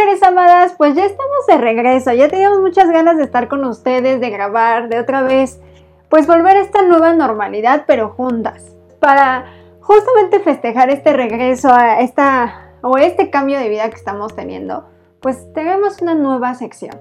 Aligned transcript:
mujeres 0.00 0.22
amadas, 0.22 0.74
pues 0.78 0.94
ya 0.94 1.04
estamos 1.04 1.46
de 1.46 1.58
regreso, 1.58 2.12
ya 2.12 2.28
teníamos 2.28 2.60
muchas 2.60 2.88
ganas 2.90 3.18
de 3.18 3.24
estar 3.24 3.48
con 3.48 3.64
ustedes, 3.64 4.18
de 4.18 4.30
grabar, 4.30 4.88
de 4.88 4.98
otra 4.98 5.22
vez, 5.22 5.60
pues 6.08 6.26
volver 6.26 6.56
a 6.56 6.60
esta 6.60 6.80
nueva 6.82 7.12
normalidad, 7.12 7.84
pero 7.86 8.08
juntas, 8.08 8.76
para 8.98 9.44
justamente 9.80 10.40
festejar 10.40 10.88
este 10.88 11.12
regreso 11.12 11.70
a 11.70 12.00
esta 12.00 12.72
o 12.80 12.96
este 12.96 13.28
cambio 13.28 13.58
de 13.58 13.68
vida 13.68 13.90
que 13.90 13.96
estamos 13.96 14.34
teniendo, 14.34 14.86
pues 15.20 15.52
tenemos 15.52 16.00
una 16.00 16.14
nueva 16.14 16.54
sección 16.54 16.98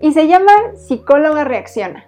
y 0.00 0.12
se 0.12 0.26
llama 0.26 0.52
Psicóloga 0.74 1.44
Reacciona. 1.44 2.06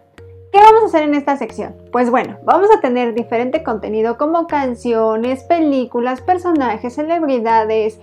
¿Qué 0.52 0.58
vamos 0.58 0.82
a 0.82 0.86
hacer 0.86 1.02
en 1.04 1.14
esta 1.14 1.36
sección? 1.36 1.76
Pues 1.92 2.10
bueno, 2.10 2.38
vamos 2.42 2.68
a 2.76 2.80
tener 2.80 3.14
diferente 3.14 3.62
contenido 3.62 4.16
como 4.16 4.48
canciones, 4.48 5.44
películas, 5.44 6.20
personajes, 6.20 6.94
celebridades, 6.94 8.00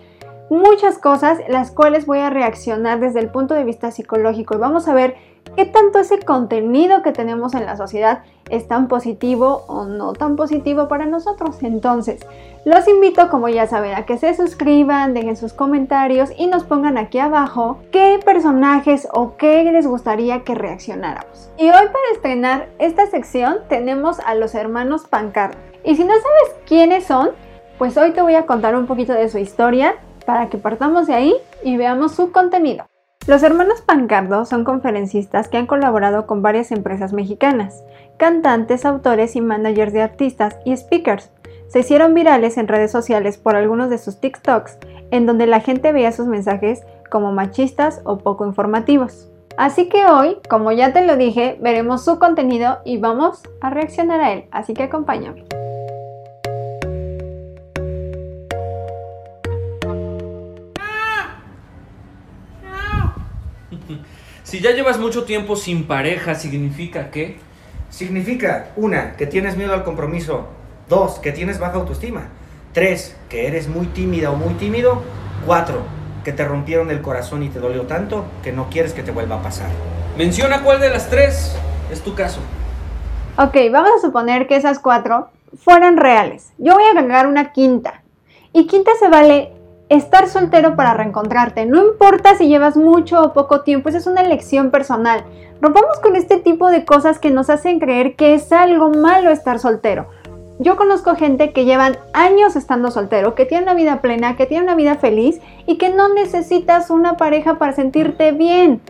muchas 0.50 0.98
cosas 0.98 1.39
las 1.48 1.71
cuales 1.71 2.05
voy 2.05 2.20
a 2.20 2.30
reaccionar 2.30 3.00
desde 3.00 3.20
el 3.20 3.30
punto 3.30 3.54
de 3.54 3.63
vista 3.63 3.91
psicológico 3.91 4.55
y 4.55 4.59
vamos 4.59 4.88
a 4.88 4.94
ver 4.94 5.16
qué 5.55 5.66
tanto 5.66 6.00
ese 6.00 6.20
contenido 6.20 7.02
que 7.02 7.12
tenemos 7.12 7.54
en 7.54 7.66
la 7.66 7.77
sociedad 7.77 8.23
es 8.50 8.67
tan 8.67 8.88
positivo 8.88 9.64
o 9.67 9.86
no 9.86 10.14
tan 10.14 10.36
positivo 10.36 10.88
para 10.88 11.05
nosotros. 11.05 11.58
Entonces, 11.62 12.20
los 12.66 12.88
invito, 12.88 13.30
como 13.30 13.50
ya 13.50 13.67
saben, 13.67 13.94
a 13.94 14.05
que 14.05 14.17
se 14.17 14.34
suscriban, 14.36 15.14
dejen 15.14 15.38
sus 15.38 15.53
comentarios 15.53 16.30
y 16.38 16.48
nos 16.48 16.64
pongan 16.64 16.98
aquí 16.98 17.20
abajo 17.20 17.80
qué 17.91 18.20
personajes 18.23 19.08
o 19.14 19.38
qué 19.38 19.64
les 19.72 19.88
gustaría 19.88 20.44
que 20.44 20.55
reaccionáramos. 20.55 21.52
Y 21.58 21.66
hoy 21.66 21.72
para 21.72 22.12
estrenar 22.14 22.70
esta 22.80 23.08
sección 23.08 23.58
tenemos 23.70 24.20
a 24.20 24.36
los 24.36 24.55
hermanos 24.55 25.08
Pancardo. 25.08 25.58
Y 25.84 25.95
si 25.95 26.03
no 26.03 26.14
sabes 26.14 26.55
quiénes 26.66 27.05
son, 27.05 27.31
pues 27.78 27.98
hoy 27.98 28.12
te 28.12 28.22
voy 28.22 28.36
a 28.36 28.45
contar 28.45 28.75
un 28.75 28.86
poquito 28.86 29.14
de 29.14 29.30
su 29.30 29.38
historia 29.38 29.95
para 30.26 30.50
que 30.50 30.58
partamos 30.58 31.08
de 31.08 31.13
ahí 31.13 31.34
y 31.63 31.77
veamos 31.77 32.13
su 32.13 32.31
contenido. 32.31 32.86
Los 33.26 33.41
hermanos 33.41 33.81
Pancardo 33.81 34.45
son 34.45 34.66
conferencistas 34.66 35.48
que 35.48 35.58
han 35.58 35.66
colaborado 35.66 36.28
con 36.28 36.42
varias 36.42 36.72
empresas 36.72 37.14
mexicanas, 37.14 37.84
cantantes, 38.17 38.86
autores 38.86 39.38
y 39.38 39.42
managers 39.42 39.94
de 39.94 40.02
artistas 40.02 40.58
y 40.66 40.75
speakers. 40.75 41.31
Se 41.67 41.80
hicieron 41.80 42.14
virales 42.14 42.58
en 42.58 42.67
redes 42.67 42.92
sociales 42.92 43.38
por 43.38 43.56
algunos 43.56 43.89
de 43.89 43.97
sus 43.97 44.20
TikToks, 44.20 44.78
en 45.12 45.25
donde 45.25 45.47
la 45.47 45.62
gente 45.62 45.94
veía 45.94 46.12
sus 46.12 46.28
mensajes 46.28 46.84
como 47.09 47.31
machistas 47.31 48.02
o 48.03 48.17
poco 48.17 48.45
informativos. 48.45 49.30
Así 49.56 49.88
que 49.88 50.06
hoy, 50.06 50.38
como 50.50 50.72
ya 50.72 50.94
te 50.94 51.06
lo 51.06 51.16
dije, 51.16 51.58
veremos 51.62 52.03
su 52.03 52.19
contenido 52.19 52.80
y 52.84 52.97
vamos 52.97 53.42
a 53.62 53.69
reaccionar 53.69 54.19
a 54.19 54.34
él, 54.34 54.45
así 54.52 54.73
que 54.73 54.84
acompáñame. 54.84 55.45
Si 64.44 64.59
ya 64.59 64.72
llevas 64.72 65.00
mucho 65.00 65.23
tiempo 65.23 65.56
sin 65.56 65.86
pareja, 65.86 66.36
¿significa 66.36 67.12
qué? 67.12 67.38
Significa, 67.90 68.72
una, 68.75 69.16
que 69.16 69.25
tienes 69.25 69.56
miedo 69.56 69.73
al 69.73 69.86
compromiso. 69.86 70.48
Dos, 70.90 71.20
que 71.20 71.31
tienes 71.31 71.59
baja 71.59 71.75
autoestima. 71.75 72.28
Tres, 72.73 73.16
que 73.30 73.48
eres 73.48 73.70
muy 73.70 73.88
tímida 73.88 74.31
o 74.31 74.36
muy 74.36 74.53
tímido. 74.56 75.02
Cuatro, 75.45 75.84
que 76.25 76.34
te 76.34 76.44
rompieron 76.44 76.92
el 76.92 77.02
corazón 77.02 77.42
y 77.44 77.50
te 77.50 77.59
dolió 77.59 77.84
tanto 77.84 78.25
que 78.44 78.52
no 78.52 78.70
quieres 78.70 78.92
que 78.92 79.02
te 79.02 79.12
vuelva 79.12 79.38
a 79.38 79.42
pasar. 79.42 79.70
Menciona 80.18 80.62
cuál 80.62 80.81
de 80.81 80.90
las 80.90 81.09
tres 81.09 81.56
es 81.90 82.02
tu 82.02 82.14
caso. 82.14 82.42
Ok, 83.38 83.56
vamos 83.72 83.92
a 83.97 84.02
suponer 84.02 84.45
que 84.45 84.58
esas 84.58 84.80
cuatro 84.80 85.30
fueran 85.58 85.97
reales. 85.97 86.52
Yo 86.58 86.73
voy 86.73 86.84
a 86.84 86.92
agregar 86.92 87.28
una 87.28 87.53
quinta. 87.53 88.03
Y 88.52 88.68
quinta 88.68 88.92
se 89.00 89.08
vale 89.08 89.53
estar 89.89 90.28
soltero 90.28 90.76
para 90.76 90.94
reencontrarte. 90.94 91.66
No 91.66 91.86
importa 91.86 92.36
si 92.36 92.48
llevas 92.48 92.78
mucho 92.78 93.22
o 93.22 93.34
poco 93.34 93.62
tiempo, 93.62 93.90
esa 93.90 93.98
es 93.98 94.08
una 94.08 94.22
elección 94.22 94.72
personal. 94.72 95.23
Rompamos 95.62 96.00
con 96.02 96.16
este 96.16 96.38
tipo 96.38 96.70
de 96.70 96.86
cosas 96.86 97.20
que 97.20 97.31
nos 97.31 97.50
hacen 97.50 97.80
creer 97.80 98.16
que 98.16 98.34
es 98.34 98.52
algo 98.52 98.90
malo 98.90 99.30
estar 99.30 99.59
soltero. 99.59 100.07
Yo 100.59 100.78
conozco 100.78 101.16
gente 101.16 101.52
que 101.52 101.66
llevan 101.66 101.97
años 102.13 102.56
estando 102.56 102.91
soltero, 102.91 103.34
que 103.35 103.46
tiene 103.46 103.63
una 103.63 103.74
vida 103.74 104.02
plena, 104.02 104.35
que 104.35 104.46
tiene 104.46 104.63
una 104.63 104.75
vida 104.75 104.96
feliz 104.96 105.41
y 105.66 105.78
que 105.78 105.90
no 105.90 106.13
necesitas 106.13 106.90
una 106.90 107.18
pareja 107.18 107.57
para 107.57 107.74
sentirte 107.74 108.31
bien. 108.31 108.81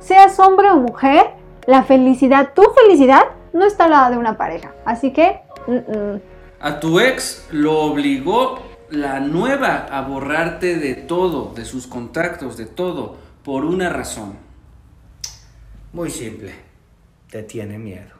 Seas 0.00 0.38
hombre 0.40 0.70
o 0.70 0.76
mujer, 0.76 1.30
la 1.66 1.84
felicidad, 1.84 2.50
tu 2.54 2.62
felicidad, 2.82 3.22
no 3.52 3.64
está 3.64 3.84
al 3.84 3.92
lado 3.92 4.10
de 4.12 4.18
una 4.18 4.36
pareja. 4.36 4.72
Así 4.84 5.12
que... 5.12 5.40
A 6.60 6.80
tu 6.80 6.98
ex 6.98 7.46
lo 7.50 7.80
obligó 7.82 8.58
la 8.92 9.20
nueva 9.20 9.86
a 9.90 10.02
borrarte 10.02 10.76
de 10.76 10.94
todo, 10.94 11.52
de 11.54 11.64
sus 11.64 11.86
contactos, 11.86 12.56
de 12.56 12.66
todo, 12.66 13.16
por 13.42 13.64
una 13.64 13.88
razón. 13.88 14.34
Muy 15.92 16.10
simple. 16.10 16.54
Te 17.30 17.42
tiene 17.42 17.78
miedo. 17.78 18.10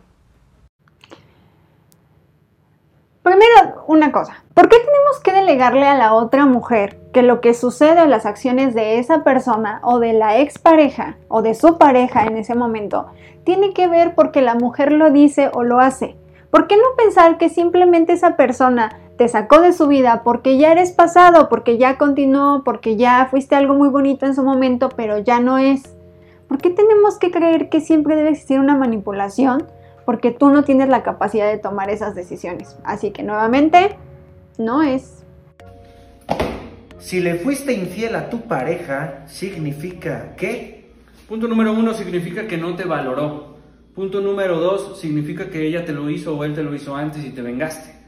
Primero, 3.23 3.85
una 3.87 4.11
cosa. 4.11 4.43
¿Por 4.55 4.69
qué 4.69 4.79
tenemos 4.79 5.21
que 5.23 5.33
delegarle 5.33 5.87
a 5.87 5.95
la 5.95 6.15
otra 6.15 6.47
mujer 6.47 6.99
que 7.13 7.23
lo 7.23 7.41
que 7.41 7.55
sucede 7.55 8.03
o 8.03 8.07
las 8.07 8.27
acciones 8.27 8.75
de 8.75 8.99
esa 8.99 9.23
persona 9.23 9.81
o 9.85 9.99
de 9.99 10.15
la 10.15 10.39
expareja 10.39 11.17
o 11.29 11.43
de 11.43 11.55
su 11.55 11.79
pareja 11.79 12.25
en 12.25 12.37
ese 12.37 12.55
momento 12.55 13.07
tiene 13.45 13.75
que 13.75 13.87
ver 13.87 14.15
porque 14.15 14.41
la 14.41 14.55
mujer 14.55 14.91
lo 14.91 15.11
dice 15.11 15.51
o 15.53 15.63
lo 15.63 15.79
hace? 15.79 16.17
¿Por 16.51 16.67
qué 16.67 16.77
no 16.77 16.97
pensar 16.97 17.39
que 17.39 17.49
simplemente 17.49 18.13
esa 18.13 18.37
persona 18.37 18.99
te 19.17 19.29
sacó 19.29 19.61
de 19.61 19.73
su 19.73 19.89
vida 19.89 20.23
porque 20.25 20.59
ya 20.59 20.73
eres 20.73 20.93
pasado, 20.93 21.49
porque 21.49 21.79
ya 21.79 21.99
continuó, 21.99 22.63
porque 22.65 22.97
ya 22.97 23.27
fuiste 23.31 23.55
algo 23.55 23.75
muy 23.75 23.89
bonito 23.89 24.27
en 24.27 24.35
su 24.35 24.43
momento, 24.43 24.89
pero 24.97 25.19
ya 25.19 25.41
no 25.41 25.59
es. 25.59 25.95
¿Por 26.49 26.59
qué 26.59 26.71
tenemos 26.71 27.19
que 27.19 27.31
creer 27.31 27.69
que 27.69 27.81
siempre 27.81 28.17
debe 28.17 28.31
existir 28.31 28.61
una 28.61 28.77
manipulación? 28.77 29.67
Porque 30.05 30.33
tú 30.33 30.51
no 30.51 30.65
tienes 30.65 30.89
la 30.89 31.03
capacidad 31.03 31.51
de 31.51 31.59
tomar 31.59 31.91
esas 31.91 32.15
decisiones. 32.15 32.77
Así 32.85 33.11
que 33.11 33.23
nuevamente, 33.23 33.97
no 34.59 34.83
es. 34.83 35.25
Si 36.99 37.21
le 37.21 37.37
fuiste 37.37 37.73
infiel 37.73 38.15
a 38.17 38.31
tu 38.31 38.43
pareja, 38.43 39.25
significa 39.27 40.35
que... 40.37 40.91
Punto 41.29 41.49
número 41.49 41.73
uno 41.73 41.95
significa 41.95 42.47
que 42.47 42.59
no 42.59 42.75
te 42.77 42.85
valoró. 42.85 43.57
Punto 43.95 44.21
número 44.21 44.61
dos 44.61 45.01
significa 45.01 45.49
que 45.49 45.67
ella 45.67 45.85
te 45.85 45.93
lo 45.93 46.11
hizo 46.11 46.37
o 46.37 46.45
él 46.45 46.55
te 46.55 46.63
lo 46.63 46.75
hizo 46.75 46.95
antes 46.95 47.25
y 47.25 47.31
te 47.31 47.43
vengaste. 47.43 48.02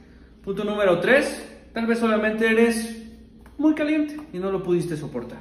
Punto 0.44 0.62
número 0.62 1.00
3, 1.00 1.71
tal 1.72 1.87
vez 1.87 1.99
solamente 1.99 2.47
eres 2.47 3.03
muy 3.56 3.75
caliente 3.75 4.21
y 4.31 4.38
no 4.38 4.53
lo 4.53 4.62
pudiste 4.62 4.94
soportar. 4.94 5.38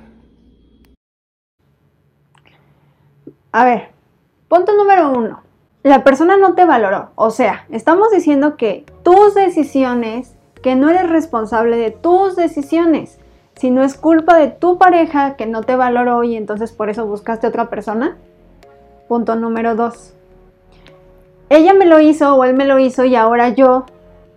A 3.51 3.65
ver, 3.65 3.89
punto 4.47 4.73
número 4.77 5.11
1. 5.11 5.41
La 5.83 6.05
persona 6.05 6.37
no 6.37 6.55
te 6.55 6.63
valoró. 6.63 7.09
O 7.15 7.31
sea, 7.31 7.65
estamos 7.69 8.11
diciendo 8.11 8.55
que 8.55 8.85
tus 9.03 9.35
decisiones, 9.35 10.35
que 10.61 10.77
no 10.77 10.89
eres 10.89 11.09
responsable 11.09 11.75
de 11.75 11.91
tus 11.91 12.37
decisiones, 12.37 13.19
si 13.55 13.71
no 13.71 13.83
es 13.83 13.97
culpa 13.97 14.37
de 14.37 14.47
tu 14.47 14.77
pareja 14.77 15.35
que 15.35 15.47
no 15.47 15.63
te 15.63 15.75
valoró 15.75 16.23
y 16.23 16.37
entonces 16.37 16.71
por 16.71 16.89
eso 16.89 17.05
buscaste 17.05 17.45
otra 17.45 17.69
persona. 17.69 18.15
Punto 19.09 19.35
número 19.35 19.75
2. 19.75 20.13
Ella 21.49 21.73
me 21.73 21.85
lo 21.85 21.99
hizo 21.99 22.35
o 22.35 22.45
él 22.45 22.55
me 22.55 22.65
lo 22.65 22.79
hizo 22.79 23.03
y 23.03 23.17
ahora 23.17 23.49
yo 23.49 23.85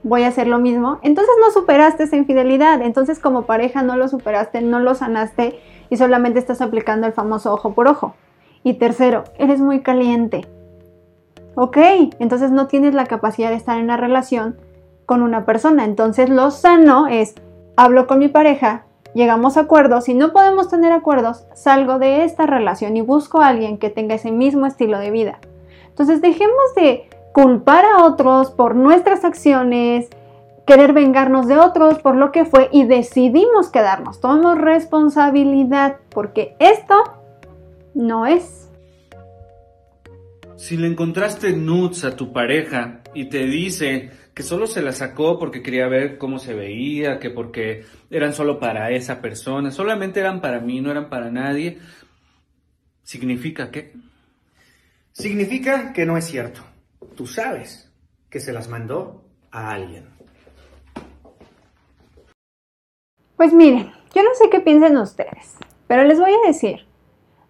voy 0.06 0.22
a 0.22 0.28
hacer 0.28 0.46
lo 0.46 0.60
mismo, 0.60 1.00
entonces 1.02 1.34
no 1.40 1.50
superaste 1.50 2.04
esa 2.04 2.16
infidelidad, 2.16 2.80
entonces 2.80 3.18
como 3.18 3.42
pareja 3.42 3.82
no 3.82 3.96
lo 3.96 4.06
superaste, 4.06 4.62
no 4.62 4.78
lo 4.78 4.94
sanaste 4.94 5.58
y 5.90 5.96
solamente 5.96 6.38
estás 6.38 6.60
aplicando 6.60 7.08
el 7.08 7.12
famoso 7.12 7.52
ojo 7.52 7.74
por 7.74 7.88
ojo. 7.88 8.14
Y 8.62 8.74
tercero, 8.74 9.24
eres 9.36 9.60
muy 9.60 9.80
caliente. 9.80 10.46
Ok, 11.56 11.78
entonces 12.20 12.52
no 12.52 12.68
tienes 12.68 12.94
la 12.94 13.06
capacidad 13.06 13.50
de 13.50 13.56
estar 13.56 13.78
en 13.78 13.84
una 13.84 13.96
relación 13.96 14.60
con 15.06 15.22
una 15.22 15.44
persona, 15.44 15.84
entonces 15.84 16.30
lo 16.30 16.52
sano 16.52 17.08
es, 17.08 17.34
hablo 17.76 18.06
con 18.06 18.20
mi 18.20 18.28
pareja, 18.28 18.84
llegamos 19.12 19.56
a 19.56 19.62
acuerdos, 19.62 20.04
si 20.04 20.14
no 20.14 20.32
podemos 20.32 20.68
tener 20.68 20.92
acuerdos, 20.92 21.48
salgo 21.54 21.98
de 21.98 22.22
esta 22.22 22.46
relación 22.46 22.96
y 22.96 23.00
busco 23.00 23.40
a 23.40 23.48
alguien 23.48 23.76
que 23.78 23.90
tenga 23.90 24.14
ese 24.14 24.30
mismo 24.30 24.66
estilo 24.66 25.00
de 25.00 25.10
vida. 25.10 25.40
Entonces 25.88 26.20
dejemos 26.20 26.74
de 26.76 27.08
culpar 27.36 27.84
a 27.84 28.06
otros 28.06 28.50
por 28.50 28.74
nuestras 28.74 29.22
acciones, 29.22 30.08
querer 30.66 30.94
vengarnos 30.94 31.46
de 31.46 31.58
otros 31.58 31.98
por 31.98 32.16
lo 32.16 32.32
que 32.32 32.46
fue 32.46 32.70
y 32.72 32.86
decidimos 32.86 33.68
quedarnos. 33.68 34.22
Tomamos 34.22 34.56
responsabilidad 34.56 35.98
porque 36.08 36.56
esto 36.60 36.94
no 37.92 38.24
es. 38.24 38.70
Si 40.56 40.78
le 40.78 40.86
encontraste 40.86 41.52
nudes 41.52 42.06
a 42.06 42.16
tu 42.16 42.32
pareja 42.32 43.02
y 43.12 43.26
te 43.26 43.44
dice 43.44 44.12
que 44.32 44.42
solo 44.42 44.66
se 44.66 44.80
la 44.80 44.92
sacó 44.92 45.38
porque 45.38 45.62
quería 45.62 45.88
ver 45.88 46.16
cómo 46.16 46.38
se 46.38 46.54
veía, 46.54 47.18
que 47.18 47.28
porque 47.28 47.84
eran 48.10 48.32
solo 48.32 48.58
para 48.58 48.90
esa 48.92 49.20
persona, 49.20 49.70
solamente 49.70 50.20
eran 50.20 50.40
para 50.40 50.60
mí, 50.60 50.80
no 50.80 50.90
eran 50.90 51.10
para 51.10 51.30
nadie, 51.30 51.80
¿significa 53.02 53.70
qué? 53.70 53.92
Significa 55.12 55.92
que 55.92 56.06
no 56.06 56.16
es 56.16 56.24
cierto 56.24 56.62
tú 57.16 57.26
sabes 57.26 57.90
que 58.30 58.38
se 58.38 58.52
las 58.52 58.68
mandó 58.68 59.24
a 59.50 59.72
alguien. 59.72 60.08
Pues 63.36 63.52
miren, 63.52 63.92
yo 64.14 64.22
no 64.22 64.30
sé 64.34 64.48
qué 64.50 64.60
piensen 64.60 64.96
ustedes, 64.96 65.56
Pero 65.86 66.04
les 66.04 66.18
voy 66.18 66.32
a 66.32 66.46
decir, 66.46 66.86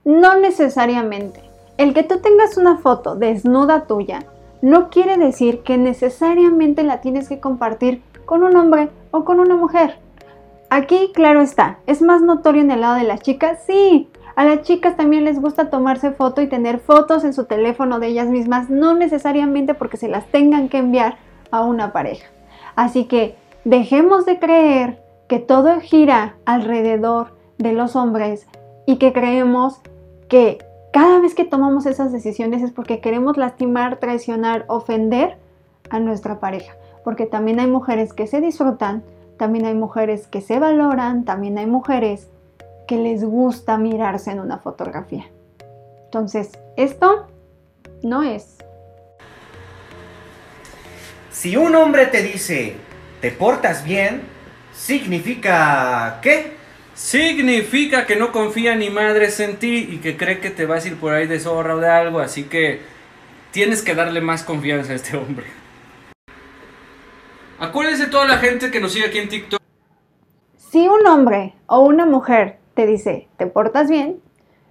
no 0.04 0.38
necesariamente. 0.38 1.42
El 1.78 1.94
que 1.94 2.02
tú 2.02 2.20
tengas 2.20 2.56
una 2.56 2.78
foto 2.78 3.16
desnuda 3.16 3.86
tuya 3.86 4.24
no 4.62 4.88
quiere 4.88 5.16
decir 5.16 5.62
que 5.62 5.76
necesariamente 5.76 6.82
la 6.82 7.00
tienes 7.00 7.28
que 7.28 7.40
compartir 7.40 8.02
con 8.24 8.42
un 8.42 8.56
hombre 8.56 8.88
o 9.10 9.24
con 9.24 9.40
una 9.40 9.56
mujer. 9.56 9.98
Aquí, 10.70 11.12
claro 11.14 11.40
está, 11.40 11.78
es 11.86 12.02
más 12.02 12.22
notorio 12.22 12.62
en 12.62 12.70
el 12.70 12.80
lado 12.80 12.96
de 12.96 13.04
las 13.04 13.20
chicas, 13.20 13.60
sí. 13.66 14.08
A 14.36 14.44
las 14.44 14.62
chicas 14.62 14.96
también 14.96 15.24
les 15.24 15.40
gusta 15.40 15.70
tomarse 15.70 16.12
foto 16.12 16.42
y 16.42 16.46
tener 16.46 16.78
fotos 16.78 17.24
en 17.24 17.32
su 17.32 17.46
teléfono 17.46 17.98
de 18.00 18.08
ellas 18.08 18.28
mismas, 18.28 18.68
no 18.68 18.94
necesariamente 18.94 19.72
porque 19.72 19.96
se 19.96 20.08
las 20.08 20.26
tengan 20.26 20.68
que 20.68 20.76
enviar 20.76 21.16
a 21.50 21.62
una 21.62 21.90
pareja. 21.90 22.26
Así 22.74 23.06
que 23.06 23.34
dejemos 23.64 24.26
de 24.26 24.38
creer 24.38 25.02
que 25.26 25.38
todo 25.38 25.80
gira 25.80 26.36
alrededor 26.44 27.34
de 27.56 27.72
los 27.72 27.96
hombres 27.96 28.46
y 28.84 28.96
que 28.96 29.14
creemos 29.14 29.80
que 30.28 30.58
cada 30.92 31.18
vez 31.18 31.34
que 31.34 31.46
tomamos 31.46 31.86
esas 31.86 32.12
decisiones 32.12 32.62
es 32.62 32.72
porque 32.72 33.00
queremos 33.00 33.38
lastimar, 33.38 33.96
traicionar, 33.96 34.66
ofender 34.68 35.38
a 35.88 35.98
nuestra 35.98 36.40
pareja. 36.40 36.74
Porque 37.04 37.24
también 37.24 37.58
hay 37.58 37.68
mujeres 37.68 38.12
que 38.12 38.26
se 38.26 38.42
disfrutan, 38.42 39.02
también 39.38 39.64
hay 39.64 39.74
mujeres 39.74 40.26
que 40.26 40.42
se 40.42 40.58
valoran, 40.58 41.24
también 41.24 41.56
hay 41.56 41.66
mujeres 41.66 42.28
que 42.86 42.96
les 42.96 43.24
gusta 43.24 43.78
mirarse 43.78 44.30
en 44.30 44.40
una 44.40 44.58
fotografía. 44.58 45.26
Entonces, 46.04 46.50
esto 46.76 47.26
no 48.02 48.22
es. 48.22 48.56
Si 51.30 51.56
un 51.56 51.74
hombre 51.74 52.06
te 52.06 52.22
dice, 52.22 52.76
te 53.20 53.30
portas 53.30 53.84
bien, 53.84 54.22
significa 54.72 56.20
¿qué? 56.22 56.56
Significa 56.94 58.06
que 58.06 58.16
no 58.16 58.32
confía 58.32 58.74
ni 58.74 58.88
madres 58.88 59.38
en 59.40 59.56
ti 59.56 59.86
y 59.90 59.98
que 59.98 60.16
cree 60.16 60.40
que 60.40 60.48
te 60.48 60.64
vas 60.64 60.84
a 60.84 60.88
ir 60.88 60.96
por 60.96 61.12
ahí 61.12 61.26
de 61.26 61.38
zorra 61.38 61.74
o 61.74 61.78
de 61.78 61.90
algo, 61.90 62.20
así 62.20 62.44
que 62.44 62.80
tienes 63.50 63.82
que 63.82 63.94
darle 63.94 64.22
más 64.22 64.44
confianza 64.44 64.92
a 64.92 64.96
este 64.96 65.16
hombre. 65.16 65.44
Acuérdense 67.58 68.06
toda 68.06 68.26
la 68.26 68.38
gente 68.38 68.70
que 68.70 68.80
nos 68.80 68.92
sigue 68.92 69.06
aquí 69.06 69.18
en 69.18 69.28
TikTok. 69.28 69.60
Si 70.56 70.88
un 70.88 71.06
hombre 71.06 71.54
o 71.66 71.80
una 71.80 72.06
mujer 72.06 72.58
te 72.76 72.86
dice, 72.86 73.26
te 73.38 73.46
portas 73.46 73.88
bien, 73.88 74.20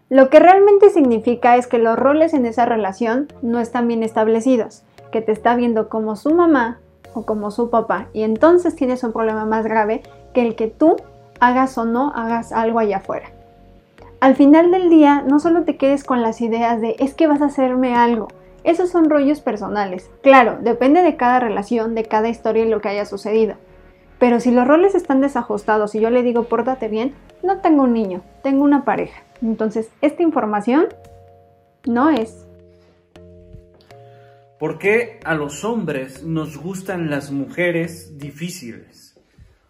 lo 0.10 0.30
que 0.30 0.40
realmente 0.40 0.92
significa 0.92 1.57
es 1.57 1.66
que 1.66 1.80
los 1.80 1.98
roles 1.98 2.36
en 2.36 2.46
esa 2.46 2.66
relación 2.66 3.28
no 3.42 3.60
están 3.60 3.88
bien 3.88 4.04
establecidos, 4.04 4.84
que 5.12 5.22
te 5.22 5.31
está 5.31 5.56
viendo 5.56 5.90
como 5.90 6.16
su 6.16 6.30
mamá 6.34 6.80
o 7.16 7.25
como 7.25 7.50
su 7.50 7.72
papá, 7.72 8.07
y 8.13 8.22
entonces 8.22 8.75
tienes 8.75 9.04
un 9.04 9.12
problema 9.12 9.46
más 9.46 9.66
grave 9.66 10.04
que 10.36 10.46
el 10.46 10.56
que 10.56 10.68
tú 10.68 10.98
hagas 11.40 11.78
o 11.80 11.86
no 11.86 12.13
hagas 12.16 12.52
algo 12.52 12.78
allá 12.78 12.98
afuera. 12.98 13.31
Al 14.19 14.36
final 14.36 14.69
del 14.69 14.90
día, 14.90 15.24
no 15.28 15.40
solo 15.40 15.63
te 15.63 15.75
quedes 15.75 16.04
con 16.04 16.22
las 16.22 16.42
ideas 16.42 16.80
de 16.81 16.96
es 17.00 17.16
que 17.16 17.28
vas 17.28 17.42
a 17.42 17.46
hacerme 17.46 17.96
algo. 17.96 18.28
Esos 18.63 18.90
son 18.90 19.10
rollos 19.10 19.42
personales. 19.42 20.12
Claro, 20.22 20.57
depende 20.62 21.02
de 21.02 21.18
cada 21.18 21.40
relación, 21.40 21.96
de 21.96 22.06
cada 22.06 22.30
historia 22.30 22.66
y 22.66 22.69
lo 22.69 22.81
que 22.81 22.90
haya 22.90 23.06
sucedido. 23.06 23.56
Pero 24.20 24.40
si 24.40 24.52
los 24.52 24.68
roles 24.68 24.96
están 24.96 25.22
desajustados 25.22 25.96
y 25.96 26.00
yo 26.00 26.10
le 26.10 26.24
digo 26.24 26.46
pórtate 26.46 26.88
bien, 26.88 27.14
no 27.44 27.62
tengo 27.62 27.84
un 27.84 27.94
niño, 27.94 28.22
tengo 28.44 28.64
una 28.64 28.86
pareja. 28.86 29.22
Entonces, 29.42 29.90
esta 30.02 30.24
información 30.24 30.88
no 31.86 32.10
es. 32.10 32.46
¿Por 34.60 34.80
qué 34.80 35.20
a 35.26 35.36
los 35.36 35.66
hombres 35.66 36.24
nos 36.24 36.58
gustan 36.58 37.10
las 37.10 37.30
mujeres 37.30 38.18
difíciles? 38.18 39.20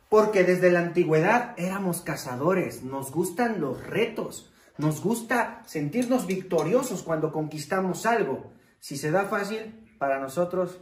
Porque 0.09 0.43
desde 0.43 0.71
la 0.71 0.79
antigüedad 0.79 1.55
éramos 1.57 2.01
cazadores, 2.01 2.83
nos 2.83 3.11
gustan 3.11 3.59
los 3.59 3.85
retos, 3.87 4.53
nos 4.77 5.01
gusta 5.01 5.63
sentirnos 5.65 6.27
victoriosos 6.27 7.01
cuando 7.01 7.31
conquistamos 7.31 8.05
algo. 8.05 8.51
Si 8.79 8.95
se 8.97 9.09
da 9.09 9.25
fácil, 9.25 9.73
para 9.97 10.19
nosotros 10.19 10.79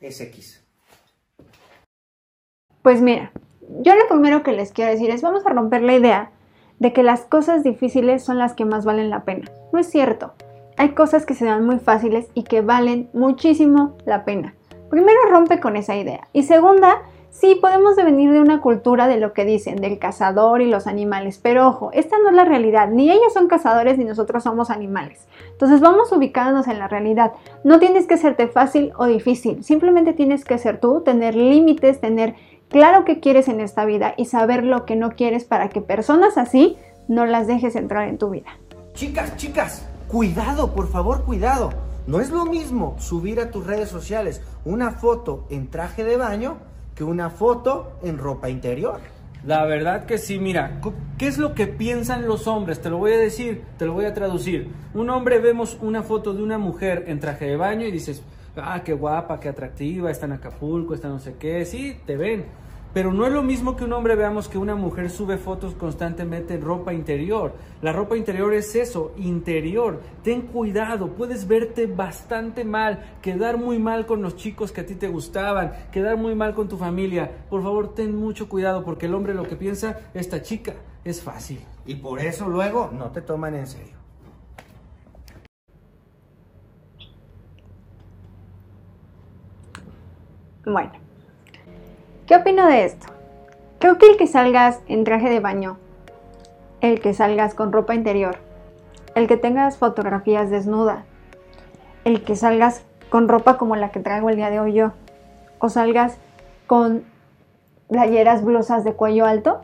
es 0.00 0.20
X. 0.20 0.61
Pues 2.82 3.00
mira, 3.00 3.30
yo 3.80 3.94
lo 3.94 4.08
primero 4.08 4.42
que 4.42 4.52
les 4.52 4.72
quiero 4.72 4.90
decir 4.90 5.10
es 5.10 5.22
vamos 5.22 5.46
a 5.46 5.50
romper 5.50 5.82
la 5.82 5.94
idea 5.94 6.30
de 6.80 6.92
que 6.92 7.04
las 7.04 7.20
cosas 7.20 7.62
difíciles 7.62 8.24
son 8.24 8.38
las 8.38 8.54
que 8.54 8.64
más 8.64 8.84
valen 8.84 9.08
la 9.08 9.24
pena. 9.24 9.48
No 9.72 9.78
es 9.78 9.88
cierto. 9.88 10.32
Hay 10.76 10.90
cosas 10.90 11.24
que 11.24 11.34
se 11.34 11.44
dan 11.44 11.64
muy 11.64 11.78
fáciles 11.78 12.28
y 12.34 12.42
que 12.42 12.60
valen 12.60 13.08
muchísimo 13.12 13.96
la 14.04 14.24
pena. 14.24 14.54
Primero 14.90 15.18
rompe 15.30 15.60
con 15.60 15.76
esa 15.76 15.96
idea. 15.96 16.26
Y 16.32 16.42
segunda, 16.42 17.02
Sí, 17.32 17.54
podemos 17.54 17.96
venir 17.96 18.30
de 18.30 18.42
una 18.42 18.60
cultura 18.60 19.08
de 19.08 19.16
lo 19.16 19.32
que 19.32 19.46
dicen, 19.46 19.76
del 19.76 19.98
cazador 19.98 20.60
y 20.60 20.66
los 20.66 20.86
animales, 20.86 21.40
pero 21.42 21.66
ojo, 21.66 21.88
esta 21.94 22.18
no 22.18 22.28
es 22.28 22.34
la 22.34 22.44
realidad, 22.44 22.90
ni 22.90 23.10
ellos 23.10 23.32
son 23.32 23.48
cazadores 23.48 23.96
ni 23.96 24.04
nosotros 24.04 24.42
somos 24.42 24.68
animales. 24.68 25.26
Entonces 25.50 25.80
vamos 25.80 26.12
ubicándonos 26.12 26.68
en 26.68 26.78
la 26.78 26.88
realidad. 26.88 27.32
No 27.64 27.78
tienes 27.78 28.06
que 28.06 28.18
serte 28.18 28.48
fácil 28.48 28.92
o 28.98 29.06
difícil, 29.06 29.64
simplemente 29.64 30.12
tienes 30.12 30.44
que 30.44 30.58
ser 30.58 30.78
tú, 30.78 31.00
tener 31.00 31.34
límites, 31.34 32.02
tener 32.02 32.34
claro 32.72 33.04
qué 33.04 33.20
quieres 33.20 33.46
en 33.46 33.60
esta 33.60 33.84
vida 33.84 34.14
y 34.16 34.24
saber 34.24 34.64
lo 34.64 34.84
que 34.84 34.96
no 34.96 35.10
quieres 35.10 35.44
para 35.44 35.68
que 35.68 35.80
personas 35.80 36.36
así 36.36 36.76
no 37.06 37.26
las 37.26 37.46
dejes 37.46 37.76
entrar 37.76 38.08
en 38.08 38.18
tu 38.18 38.30
vida. 38.30 38.58
Chicas, 38.94 39.36
chicas, 39.36 39.86
cuidado, 40.08 40.74
por 40.74 40.88
favor, 40.88 41.22
cuidado. 41.24 41.70
No 42.06 42.20
es 42.20 42.30
lo 42.30 42.44
mismo 42.46 42.96
subir 42.98 43.38
a 43.38 43.50
tus 43.50 43.66
redes 43.66 43.88
sociales 43.88 44.42
una 44.64 44.90
foto 44.90 45.46
en 45.50 45.68
traje 45.70 46.02
de 46.02 46.16
baño 46.16 46.56
que 46.96 47.04
una 47.04 47.30
foto 47.30 47.92
en 48.02 48.18
ropa 48.18 48.50
interior. 48.50 49.00
La 49.44 49.64
verdad 49.64 50.06
que 50.06 50.18
sí, 50.18 50.38
mira, 50.38 50.80
¿qué 51.18 51.26
es 51.26 51.36
lo 51.36 51.54
que 51.54 51.66
piensan 51.66 52.26
los 52.26 52.46
hombres? 52.46 52.80
Te 52.80 52.90
lo 52.90 52.98
voy 52.98 53.12
a 53.12 53.18
decir, 53.18 53.64
te 53.76 53.86
lo 53.86 53.92
voy 53.92 54.04
a 54.04 54.14
traducir. 54.14 54.70
Un 54.94 55.10
hombre 55.10 55.40
vemos 55.40 55.78
una 55.80 56.02
foto 56.02 56.32
de 56.32 56.42
una 56.42 56.58
mujer 56.58 57.04
en 57.08 57.18
traje 57.18 57.46
de 57.46 57.56
baño 57.56 57.86
y 57.86 57.90
dices, 57.90 58.22
ah, 58.56 58.82
qué 58.84 58.92
guapa, 58.92 59.40
qué 59.40 59.48
atractiva, 59.48 60.10
está 60.10 60.26
en 60.26 60.32
Acapulco, 60.32 60.94
está 60.94 61.08
no 61.08 61.18
sé 61.18 61.34
qué, 61.38 61.64
sí, 61.64 61.96
te 62.06 62.16
ven. 62.16 62.44
Pero 62.92 63.10
no 63.10 63.26
es 63.26 63.32
lo 63.32 63.42
mismo 63.42 63.74
que 63.74 63.84
un 63.84 63.92
hombre 63.94 64.16
veamos 64.16 64.48
que 64.48 64.58
una 64.58 64.74
mujer 64.74 65.08
sube 65.08 65.38
fotos 65.38 65.74
constantemente 65.74 66.54
en 66.54 66.60
ropa 66.60 66.92
interior. 66.92 67.54
La 67.80 67.90
ropa 67.90 68.18
interior 68.18 68.52
es 68.52 68.74
eso, 68.76 69.12
interior. 69.16 70.00
Ten 70.22 70.42
cuidado, 70.42 71.08
puedes 71.08 71.48
verte 71.48 71.86
bastante 71.86 72.64
mal, 72.64 73.16
quedar 73.22 73.56
muy 73.56 73.78
mal 73.78 74.04
con 74.04 74.20
los 74.20 74.36
chicos 74.36 74.72
que 74.72 74.82
a 74.82 74.86
ti 74.86 74.94
te 74.94 75.08
gustaban, 75.08 75.72
quedar 75.90 76.18
muy 76.18 76.34
mal 76.34 76.54
con 76.54 76.68
tu 76.68 76.76
familia. 76.76 77.30
Por 77.48 77.62
favor, 77.62 77.94
ten 77.94 78.14
mucho 78.14 78.46
cuidado 78.48 78.84
porque 78.84 79.06
el 79.06 79.14
hombre 79.14 79.32
lo 79.32 79.48
que 79.48 79.56
piensa, 79.56 80.00
esta 80.12 80.42
chica 80.42 80.74
es 81.02 81.22
fácil. 81.22 81.60
Y 81.86 81.94
por 81.94 82.20
eso 82.20 82.46
luego 82.46 82.90
no 82.92 83.10
te 83.10 83.22
toman 83.22 83.54
en 83.54 83.66
serio. 83.66 84.01
Bueno, 90.64 90.92
¿Qué 92.26 92.36
opino 92.36 92.66
de 92.66 92.84
esto? 92.84 93.08
Creo 93.78 93.98
que 93.98 94.06
el 94.06 94.16
que 94.16 94.28
salgas 94.28 94.80
en 94.86 95.02
traje 95.02 95.28
de 95.28 95.40
baño, 95.40 95.76
el 96.80 97.00
que 97.00 97.14
salgas 97.14 97.52
con 97.52 97.72
ropa 97.72 97.94
interior, 97.94 98.36
el 99.16 99.26
que 99.26 99.36
tengas 99.36 99.76
fotografías 99.76 100.48
desnuda, 100.48 101.04
el 102.04 102.22
que 102.22 102.36
salgas 102.36 102.84
con 103.10 103.28
ropa 103.28 103.58
como 103.58 103.76
la 103.76 103.90
que 103.90 104.00
traigo 104.00 104.30
el 104.30 104.36
día 104.36 104.50
de 104.50 104.60
hoy 104.60 104.72
yo, 104.72 104.92
o 105.58 105.68
salgas 105.68 106.16
con 106.66 107.04
playeras, 107.88 108.44
blusas 108.44 108.84
de 108.84 108.94
cuello 108.94 109.26
alto, 109.26 109.60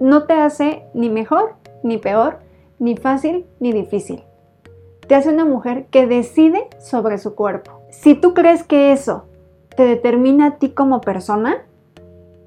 no 0.00 0.24
te 0.24 0.32
hace 0.32 0.82
ni 0.94 1.10
mejor, 1.10 1.54
ni 1.84 1.98
peor, 1.98 2.38
ni 2.78 2.96
fácil, 2.96 3.46
ni 3.60 3.72
difícil. 3.72 4.24
Te 5.06 5.14
hace 5.14 5.28
una 5.28 5.44
mujer 5.44 5.84
que 5.90 6.06
decide 6.06 6.66
sobre 6.80 7.18
su 7.18 7.34
cuerpo. 7.34 7.82
Si 7.90 8.14
tú 8.14 8.32
crees 8.32 8.64
que 8.64 8.90
eso 8.90 9.26
te 9.76 9.84
determina 9.84 10.46
a 10.46 10.56
ti 10.56 10.70
como 10.70 11.00
persona, 11.00 11.64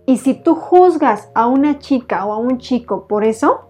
y 0.06 0.18
si 0.18 0.34
tú 0.34 0.56
juzgas 0.56 1.32
a 1.34 1.48
una 1.48 1.80
chica 1.80 2.26
o 2.26 2.34
a 2.34 2.38
un 2.38 2.58
chico 2.58 3.08
por 3.08 3.24
eso, 3.24 3.70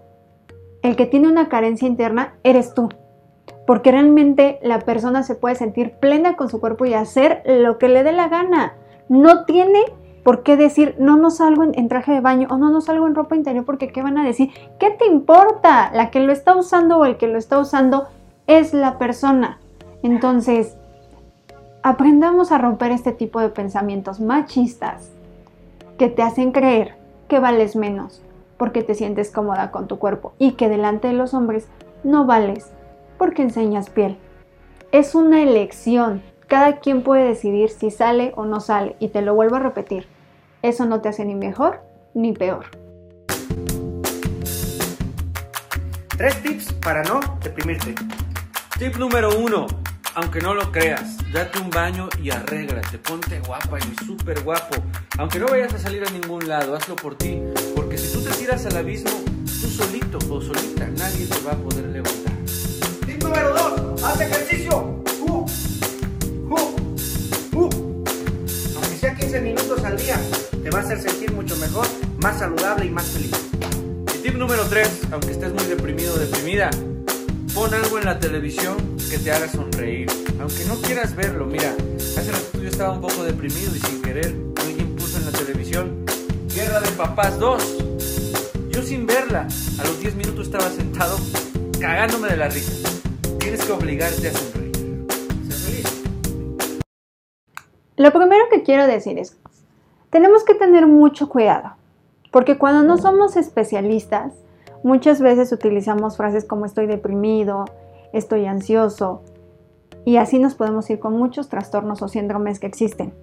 el 0.82 0.96
que 0.96 1.06
tiene 1.06 1.28
una 1.28 1.48
carencia 1.48 1.88
interna 1.88 2.34
eres 2.42 2.74
tú. 2.74 2.88
Porque 3.66 3.92
realmente 3.92 4.58
la 4.62 4.80
persona 4.80 5.22
se 5.22 5.36
puede 5.36 5.54
sentir 5.54 5.92
plena 5.98 6.36
con 6.36 6.50
su 6.50 6.60
cuerpo 6.60 6.84
y 6.84 6.94
hacer 6.94 7.42
lo 7.46 7.78
que 7.78 7.88
le 7.88 8.02
dé 8.02 8.12
la 8.12 8.28
gana. 8.28 8.74
No 9.08 9.44
tiene 9.44 9.84
por 10.24 10.42
qué 10.42 10.56
decir, 10.56 10.96
no, 10.98 11.16
no 11.16 11.30
salgo 11.30 11.62
en, 11.64 11.88
traje 11.88 12.12
de 12.12 12.20
baño 12.20 12.48
o 12.50 12.56
no, 12.56 12.70
no 12.70 12.80
salgo 12.80 13.06
en 13.06 13.14
ropa 13.14 13.36
interior 13.36 13.64
porque 13.64 13.88
¿qué 13.88 14.02
van 14.02 14.18
a 14.18 14.24
decir? 14.24 14.50
¿Qué 14.80 14.90
te 14.90 15.06
importa? 15.06 15.90
La 15.94 16.10
que 16.10 16.20
lo 16.20 16.32
está 16.32 16.56
usando 16.56 16.98
o 16.98 17.04
el 17.04 17.16
que 17.16 17.28
lo 17.28 17.38
está 17.38 17.58
usando 17.58 18.08
es 18.46 18.74
la 18.74 18.98
persona. 18.98 19.60
Entonces, 20.02 20.76
aprendamos 21.84 22.50
a 22.50 22.56
romper 22.56 22.92
este 22.92 23.12
tipo 23.12 23.40
de 23.40 23.50
pensamientos 23.50 24.18
machistas 24.18 25.10
que 25.98 26.08
te 26.08 26.22
hacen 26.22 26.50
creer 26.50 26.96
que 27.28 27.38
vales 27.38 27.76
menos 27.76 28.22
porque 28.56 28.82
te 28.82 28.94
sientes 28.94 29.30
cómoda 29.30 29.70
con 29.70 29.86
tu 29.86 29.98
cuerpo 29.98 30.32
y 30.38 30.52
que 30.52 30.70
delante 30.70 31.08
de 31.08 31.12
los 31.12 31.34
hombres 31.34 31.68
no 32.02 32.24
vales 32.24 32.72
porque 33.18 33.42
enseñas 33.42 33.90
piel. 33.90 34.16
Es 34.92 35.14
una 35.14 35.42
elección. 35.42 36.22
Cada 36.48 36.78
quien 36.78 37.02
puede 37.02 37.24
decidir 37.24 37.68
si 37.68 37.90
sale 37.90 38.32
o 38.34 38.46
no 38.46 38.60
sale 38.60 38.96
y 38.98 39.08
te 39.08 39.20
lo 39.20 39.34
vuelvo 39.34 39.56
a 39.56 39.60
repetir. 39.60 40.06
Eso 40.62 40.86
no 40.86 41.02
te 41.02 41.10
hace 41.10 41.26
ni 41.26 41.34
mejor 41.34 41.82
ni 42.14 42.32
peor. 42.32 42.64
Tres 46.16 46.42
tips 46.42 46.72
para 46.72 47.02
no 47.02 47.20
deprimirte. 47.42 47.94
Tip 48.78 48.96
número 48.96 49.38
uno. 49.38 49.66
Aunque 50.16 50.40
no 50.40 50.54
lo 50.54 50.70
creas, 50.70 51.16
date 51.32 51.58
un 51.58 51.70
baño 51.70 52.08
y 52.22 52.30
arréglate, 52.30 52.98
ponte 52.98 53.40
guapa 53.40 53.78
y 53.80 54.04
súper 54.04 54.42
guapo. 54.42 54.76
Aunque 55.18 55.40
no 55.40 55.48
vayas 55.48 55.74
a 55.74 55.78
salir 55.80 56.06
a 56.06 56.10
ningún 56.10 56.46
lado, 56.48 56.76
hazlo 56.76 56.94
por 56.94 57.16
ti, 57.16 57.40
porque 57.74 57.98
si 57.98 58.12
tú 58.12 58.20
te 58.22 58.30
tiras 58.30 58.64
al 58.66 58.76
abismo, 58.76 59.10
tú 59.60 59.68
solito 59.68 60.18
o 60.30 60.40
solita, 60.40 60.86
nadie 60.86 61.26
te 61.26 61.40
va 61.40 61.50
a 61.50 61.56
poder 61.56 61.86
levantar. 61.86 62.32
Tip 63.04 63.24
número 63.24 63.54
dos, 63.54 64.04
haz 64.04 64.20
ejercicio. 64.20 65.02
Uh, 65.20 65.46
uh, 66.48 66.76
uh. 67.54 68.04
Aunque 68.76 68.96
sea 68.96 69.16
15 69.16 69.40
minutos 69.40 69.82
al 69.82 69.96
día, 69.96 70.16
te 70.62 70.70
va 70.70 70.78
a 70.78 70.82
hacer 70.82 71.00
sentir 71.00 71.32
mucho 71.32 71.56
mejor, 71.56 71.88
más 72.18 72.38
saludable 72.38 72.86
y 72.86 72.90
más 72.90 73.06
feliz. 73.06 73.32
Y 74.14 74.18
tip 74.18 74.36
número 74.36 74.64
3, 74.66 75.08
aunque 75.10 75.32
estés 75.32 75.52
muy 75.52 75.64
deprimido 75.64 76.14
o 76.14 76.18
deprimida, 76.18 76.70
pon 77.52 77.74
algo 77.74 77.98
en 77.98 78.04
la 78.04 78.20
televisión 78.20 78.93
que 79.14 79.20
te 79.20 79.30
haga 79.30 79.46
sonreír. 79.48 80.08
Aunque 80.40 80.64
no 80.64 80.74
quieras 80.74 81.14
verlo, 81.14 81.46
mira, 81.46 81.72
hace 81.96 82.32
rato 82.32 82.58
yo 82.60 82.68
estaba 82.68 82.94
un 82.94 83.00
poco 83.00 83.22
deprimido 83.22 83.70
y 83.76 83.78
sin 83.78 84.02
querer 84.02 84.34
alguien 84.56 84.96
puso 84.96 85.18
en 85.18 85.26
la 85.26 85.30
televisión 85.30 86.04
Guerra 86.52 86.80
de 86.80 86.88
Papás 86.90 87.38
2. 87.38 87.76
Yo 88.70 88.82
sin 88.82 89.06
verla, 89.06 89.42
a 89.78 89.84
los 89.84 90.00
10 90.00 90.16
minutos 90.16 90.46
estaba 90.46 90.68
sentado 90.68 91.16
cagándome 91.80 92.26
de 92.26 92.36
la 92.38 92.48
risa. 92.48 92.88
Tienes 93.38 93.64
que 93.64 93.70
obligarte 93.70 94.30
a 94.30 94.32
sonreír. 94.32 95.06
Sé 95.48 95.52
feliz. 95.52 96.82
Lo 97.96 98.10
primero 98.10 98.46
que 98.50 98.64
quiero 98.64 98.88
decir 98.88 99.20
es, 99.20 99.36
tenemos 100.10 100.42
que 100.42 100.56
tener 100.56 100.88
mucho 100.88 101.28
cuidado, 101.28 101.76
porque 102.32 102.58
cuando 102.58 102.82
no 102.82 102.98
somos 102.98 103.36
especialistas, 103.36 104.32
muchas 104.82 105.20
veces 105.20 105.52
utilizamos 105.52 106.16
frases 106.16 106.44
como 106.44 106.66
estoy 106.66 106.88
deprimido, 106.88 107.64
estoy 108.14 108.46
ansioso, 108.46 109.22
y 110.04 110.16
así 110.16 110.38
nos 110.38 110.54
podemos 110.54 110.88
ir 110.90 110.98
con 111.00 111.14
muchos 111.14 111.48
trastornos 111.48 112.02
o 112.02 112.08
síndromes 112.08 112.60
que 112.60 112.66
existen. 112.66 113.14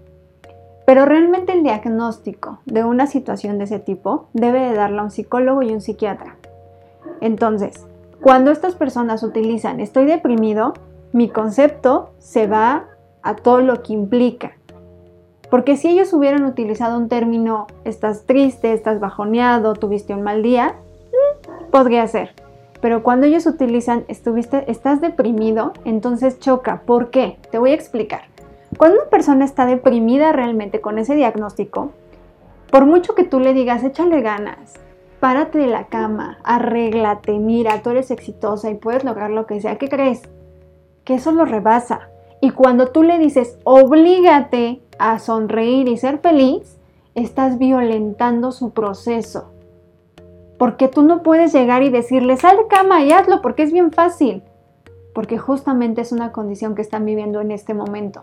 Pero 0.85 1.05
realmente 1.05 1.53
el 1.53 1.63
diagnóstico 1.63 2.59
de 2.65 2.83
una 2.83 3.07
situación 3.07 3.57
de 3.57 3.65
ese 3.65 3.79
tipo 3.79 4.27
debe 4.33 4.59
de 4.61 4.73
darla 4.73 5.03
un 5.03 5.11
psicólogo 5.11 5.61
y 5.61 5.71
un 5.71 5.81
psiquiatra. 5.81 6.37
Entonces, 7.21 7.85
cuando 8.21 8.51
estas 8.51 8.75
personas 8.75 9.23
utilizan 9.23 9.79
estoy 9.79 10.05
deprimido, 10.05 10.73
mi 11.13 11.29
concepto 11.29 12.11
se 12.17 12.47
va 12.47 12.85
a 13.21 13.35
todo 13.35 13.61
lo 13.61 13.83
que 13.83 13.93
implica. 13.93 14.53
Porque 15.49 15.77
si 15.77 15.89
ellos 15.89 16.13
hubieran 16.13 16.45
utilizado 16.45 16.97
un 16.97 17.09
término 17.09 17.67
estás 17.83 18.25
triste, 18.25 18.73
estás 18.73 18.99
bajoneado, 18.99 19.73
tuviste 19.73 20.13
un 20.13 20.23
mal 20.23 20.41
día, 20.41 20.75
mm, 21.11 21.71
podría 21.71 22.07
ser. 22.07 22.33
Pero 22.81 23.03
cuando 23.03 23.27
ellos 23.27 23.45
utilizan 23.45 24.05
estuviste, 24.07 24.69
estás 24.69 25.01
deprimido, 25.01 25.73
entonces 25.85 26.39
choca. 26.39 26.81
¿Por 26.81 27.11
qué? 27.11 27.37
Te 27.51 27.59
voy 27.59 27.71
a 27.71 27.75
explicar. 27.75 28.23
Cuando 28.77 28.97
una 28.97 29.09
persona 29.09 29.45
está 29.45 29.65
deprimida 29.65 30.31
realmente 30.31 30.81
con 30.81 30.97
ese 30.97 31.15
diagnóstico, 31.15 31.91
por 32.71 32.85
mucho 32.85 33.15
que 33.15 33.25
tú 33.25 33.39
le 33.39 33.53
digas, 33.53 33.83
échale 33.83 34.21
ganas, 34.21 34.73
párate 35.19 35.59
de 35.59 35.67
la 35.67 35.87
cama, 35.87 36.39
arréglate, 36.43 37.37
mira, 37.37 37.81
tú 37.81 37.91
eres 37.91 38.11
exitosa 38.11 38.69
y 38.69 38.75
puedes 38.75 39.03
lograr 39.03 39.29
lo 39.29 39.45
que 39.45 39.61
sea, 39.61 39.77
¿qué 39.77 39.89
crees? 39.89 40.23
Que 41.03 41.15
eso 41.15 41.31
lo 41.31 41.45
rebasa. 41.45 42.09
Y 42.39 42.51
cuando 42.51 42.87
tú 42.87 43.03
le 43.03 43.19
dices, 43.19 43.59
oblígate 43.65 44.81
a 44.97 45.19
sonreír 45.19 45.87
y 45.89 45.97
ser 45.97 46.19
feliz, 46.19 46.77
estás 47.13 47.59
violentando 47.59 48.51
su 48.51 48.71
proceso. 48.71 49.51
Porque 50.61 50.87
tú 50.87 51.01
no 51.01 51.23
puedes 51.23 51.53
llegar 51.53 51.81
y 51.81 51.89
decirle, 51.89 52.37
sal 52.37 52.55
de 52.55 52.67
cama 52.67 53.01
y 53.01 53.11
hazlo 53.11 53.41
porque 53.41 53.63
es 53.63 53.73
bien 53.73 53.91
fácil. 53.91 54.43
Porque 55.11 55.39
justamente 55.39 56.01
es 56.01 56.11
una 56.11 56.31
condición 56.31 56.75
que 56.75 56.83
están 56.83 57.03
viviendo 57.03 57.41
en 57.41 57.49
este 57.49 57.73
momento. 57.73 58.21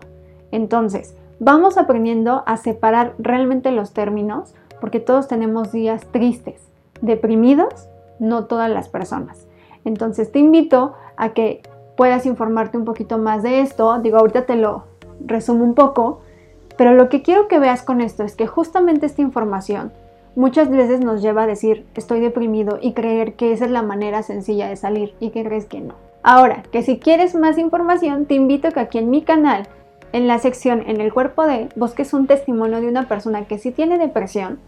Entonces, 0.49 1.17
vamos 1.41 1.77
aprendiendo 1.77 2.43
a 2.45 2.55
separar 2.55 3.13
realmente 3.19 3.71
los 3.71 3.91
términos 3.91 4.53
porque 4.79 5.01
todos 5.01 5.27
tenemos 5.27 5.73
días 5.73 6.05
tristes, 6.13 6.61
deprimidos, 7.01 7.89
no 8.19 8.45
todas 8.45 8.71
las 8.71 8.87
personas. 8.87 9.45
Entonces, 9.83 10.31
te 10.31 10.39
invito 10.39 10.93
a 11.17 11.33
que 11.33 11.61
puedas 11.97 12.25
informarte 12.25 12.77
un 12.77 12.85
poquito 12.85 13.17
más 13.17 13.43
de 13.43 13.59
esto. 13.59 13.99
Digo, 13.99 14.17
ahorita 14.17 14.45
te 14.45 14.55
lo 14.55 14.85
resumo 15.25 15.65
un 15.65 15.75
poco, 15.75 16.21
pero 16.77 16.93
lo 16.93 17.09
que 17.09 17.21
quiero 17.21 17.49
que 17.49 17.59
veas 17.59 17.83
con 17.83 17.99
esto 17.99 18.23
es 18.23 18.37
que 18.37 18.47
justamente 18.47 19.07
esta 19.07 19.21
información 19.21 19.91
muchas 20.39 20.69
veces 20.69 21.01
nos 21.01 21.21
lleva 21.21 21.43
a 21.43 21.47
decir 21.47 21.85
estoy 21.95 22.21
deprimido 22.21 22.79
y 22.81 22.93
creer 22.93 23.33
que 23.33 23.51
esa 23.51 23.65
es 23.65 23.71
la 23.71 23.81
manera 23.81 24.23
sencilla 24.23 24.69
de 24.69 24.77
salir 24.77 25.13
y 25.19 25.31
que 25.31 25.43
crees 25.43 25.65
que 25.65 25.81
no. 25.81 25.95
Ahora, 26.23 26.63
que 26.71 26.81
si 26.81 26.97
quieres 26.97 27.35
más 27.35 27.57
información, 27.57 28.25
te 28.25 28.35
invito 28.35 28.69
a 28.69 28.71
que 28.71 28.79
aquí 28.79 28.97
en 28.99 29.09
mi 29.09 29.21
canal, 29.21 29.67
en 30.13 30.27
la 30.27 30.39
sección 30.39 30.83
En 30.87 31.01
el 31.01 31.13
cuerpo 31.13 31.45
de, 31.45 31.67
busques 31.75 32.13
un 32.13 32.25
testimonio 32.25 32.79
de 32.79 32.87
una 32.87 33.07
persona 33.09 33.45
que 33.45 33.59
sí 33.59 33.71
tiene 33.71 33.97
depresión 33.97 34.59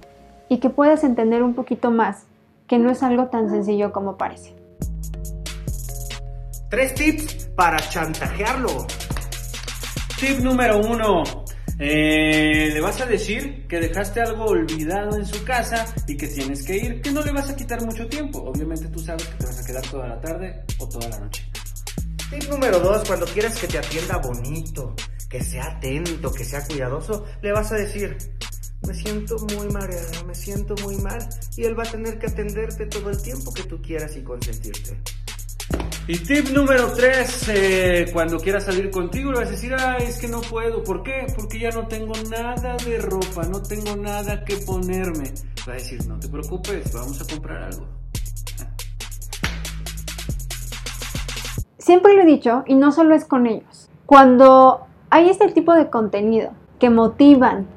y 0.49 0.59
que 0.59 0.69
puedas 0.69 1.05
entender 1.05 1.41
un 1.41 1.53
poquito 1.53 1.89
más 1.89 2.25
que 2.67 2.77
no 2.77 2.91
es 2.91 3.01
algo 3.01 3.27
tan 3.27 3.49
sencillo 3.49 3.93
como 3.93 4.17
parece. 4.17 4.53
Tres 6.69 6.93
tips 6.95 7.49
para 7.55 7.77
chantajearlo. 7.77 8.87
Tip 10.19 10.39
número 10.39 10.79
uno. 10.79 11.40
Eh, 11.83 12.69
le 12.71 12.79
vas 12.79 13.01
a 13.01 13.07
decir 13.07 13.65
que 13.67 13.79
dejaste 13.79 14.21
algo 14.21 14.45
olvidado 14.45 15.17
en 15.17 15.25
su 15.25 15.43
casa 15.43 15.91
y 16.07 16.15
que 16.15 16.27
tienes 16.27 16.61
que 16.61 16.77
ir, 16.77 17.01
que 17.01 17.09
no 17.09 17.23
le 17.23 17.31
vas 17.31 17.49
a 17.49 17.55
quitar 17.55 17.83
mucho 17.83 18.07
tiempo. 18.07 18.37
Obviamente 18.43 18.87
tú 18.89 18.99
sabes 18.99 19.25
que 19.25 19.33
te 19.37 19.45
vas 19.47 19.59
a 19.59 19.65
quedar 19.65 19.87
toda 19.87 20.07
la 20.07 20.21
tarde 20.21 20.63
o 20.77 20.87
toda 20.87 21.09
la 21.09 21.17
noche. 21.17 21.43
Tip 22.29 22.43
número 22.51 22.79
dos, 22.79 23.03
cuando 23.07 23.25
quieras 23.25 23.59
que 23.59 23.65
te 23.65 23.79
atienda 23.79 24.17
bonito, 24.17 24.95
que 25.27 25.43
sea 25.43 25.63
atento, 25.77 26.31
que 26.31 26.45
sea 26.45 26.63
cuidadoso, 26.67 27.25
le 27.41 27.51
vas 27.51 27.71
a 27.71 27.77
decir, 27.77 28.15
me 28.87 28.93
siento 28.93 29.37
muy 29.57 29.67
mareada, 29.69 30.23
me 30.27 30.35
siento 30.35 30.75
muy 30.83 30.97
mal, 30.97 31.27
y 31.57 31.63
él 31.63 31.77
va 31.77 31.81
a 31.81 31.91
tener 31.91 32.19
que 32.19 32.27
atenderte 32.27 32.85
todo 32.85 33.09
el 33.09 33.19
tiempo 33.19 33.51
que 33.51 33.63
tú 33.63 33.81
quieras 33.81 34.15
y 34.15 34.21
consentirte. 34.21 35.01
Y 36.11 36.17
tip 36.17 36.49
número 36.49 36.91
3, 36.91 38.11
cuando 38.11 38.37
quieras 38.37 38.65
salir 38.65 38.91
contigo 38.91 39.31
le 39.31 39.39
vas 39.39 39.47
a 39.47 39.51
decir, 39.51 39.73
ay, 39.79 40.07
es 40.09 40.19
que 40.19 40.27
no 40.27 40.41
puedo. 40.41 40.83
¿Por 40.83 41.03
qué? 41.03 41.25
Porque 41.33 41.57
ya 41.57 41.69
no 41.69 41.87
tengo 41.87 42.11
nada 42.29 42.75
de 42.85 42.97
ropa, 42.97 43.43
no 43.43 43.61
tengo 43.61 43.95
nada 43.95 44.43
que 44.43 44.57
ponerme. 44.57 45.31
Va 45.65 45.71
a 45.71 45.75
decir, 45.75 46.05
no 46.07 46.19
te 46.19 46.27
preocupes, 46.27 46.93
vamos 46.93 47.21
a 47.21 47.33
comprar 47.33 47.63
algo. 47.63 47.87
Siempre 51.77 52.13
lo 52.13 52.23
he 52.23 52.25
dicho, 52.25 52.65
y 52.67 52.75
no 52.75 52.91
solo 52.91 53.15
es 53.15 53.23
con 53.23 53.47
ellos. 53.47 53.89
Cuando 54.05 54.81
hay 55.09 55.29
este 55.29 55.47
tipo 55.47 55.73
de 55.73 55.89
contenido 55.89 56.51
que 56.77 56.89
motivan 56.89 57.67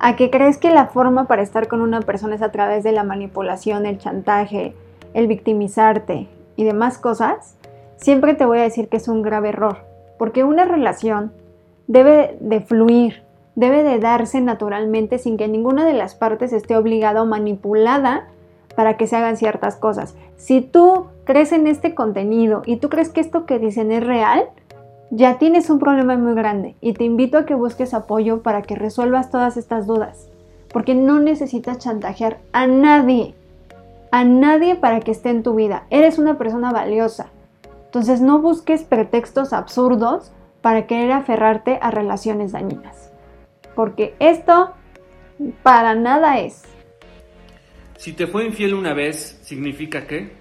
a 0.00 0.16
que 0.16 0.30
crees 0.30 0.58
que 0.58 0.72
la 0.72 0.88
forma 0.88 1.28
para 1.28 1.42
estar 1.42 1.68
con 1.68 1.80
una 1.80 2.00
persona 2.00 2.34
es 2.34 2.42
a 2.42 2.50
través 2.50 2.82
de 2.82 2.90
la 2.90 3.04
manipulación, 3.04 3.86
el 3.86 3.98
chantaje, 3.98 4.74
el 5.14 5.28
victimizarte 5.28 6.26
y 6.56 6.64
demás 6.64 6.98
cosas, 6.98 7.54
siempre 7.98 8.34
te 8.34 8.46
voy 8.46 8.58
a 8.58 8.62
decir 8.62 8.88
que 8.88 8.96
es 8.96 9.08
un 9.08 9.22
grave 9.22 9.50
error, 9.50 9.78
porque 10.18 10.44
una 10.44 10.64
relación 10.64 11.32
debe 11.86 12.36
de 12.40 12.60
fluir, 12.60 13.22
debe 13.54 13.82
de 13.82 13.98
darse 13.98 14.40
naturalmente 14.40 15.18
sin 15.18 15.36
que 15.36 15.48
ninguna 15.48 15.84
de 15.84 15.92
las 15.92 16.14
partes 16.14 16.52
esté 16.52 16.76
obligada 16.76 17.22
o 17.22 17.26
manipulada 17.26 18.28
para 18.76 18.96
que 18.96 19.08
se 19.08 19.16
hagan 19.16 19.36
ciertas 19.36 19.76
cosas. 19.76 20.14
Si 20.36 20.60
tú 20.60 21.06
crees 21.24 21.52
en 21.52 21.66
este 21.66 21.94
contenido 21.94 22.62
y 22.64 22.76
tú 22.76 22.88
crees 22.88 23.08
que 23.08 23.20
esto 23.20 23.44
que 23.44 23.58
dicen 23.58 23.90
es 23.90 24.06
real, 24.06 24.44
ya 25.10 25.38
tienes 25.38 25.70
un 25.70 25.78
problema 25.78 26.16
muy 26.16 26.34
grande 26.34 26.76
y 26.80 26.92
te 26.92 27.04
invito 27.04 27.38
a 27.38 27.46
que 27.46 27.54
busques 27.54 27.94
apoyo 27.94 28.42
para 28.42 28.62
que 28.62 28.76
resuelvas 28.76 29.30
todas 29.30 29.56
estas 29.56 29.86
dudas, 29.86 30.28
porque 30.72 30.94
no 30.94 31.18
necesitas 31.18 31.78
chantajear 31.78 32.38
a 32.52 32.66
nadie, 32.66 33.34
a 34.12 34.22
nadie 34.24 34.76
para 34.76 35.00
que 35.00 35.10
esté 35.10 35.30
en 35.30 35.42
tu 35.42 35.54
vida. 35.54 35.84
Eres 35.90 36.18
una 36.18 36.38
persona 36.38 36.70
valiosa. 36.70 37.30
Entonces 37.88 38.20
no 38.20 38.38
busques 38.42 38.82
pretextos 38.84 39.54
absurdos 39.54 40.30
para 40.60 40.86
querer 40.86 41.10
aferrarte 41.10 41.78
a 41.80 41.90
relaciones 41.90 42.52
dañinas, 42.52 43.10
porque 43.74 44.14
esto 44.18 44.74
para 45.62 45.94
nada 45.94 46.38
es. 46.38 46.64
Si 47.96 48.12
te 48.12 48.26
fue 48.26 48.44
infiel 48.44 48.74
una 48.74 48.92
vez, 48.92 49.40
¿significa 49.42 50.06
qué? 50.06 50.36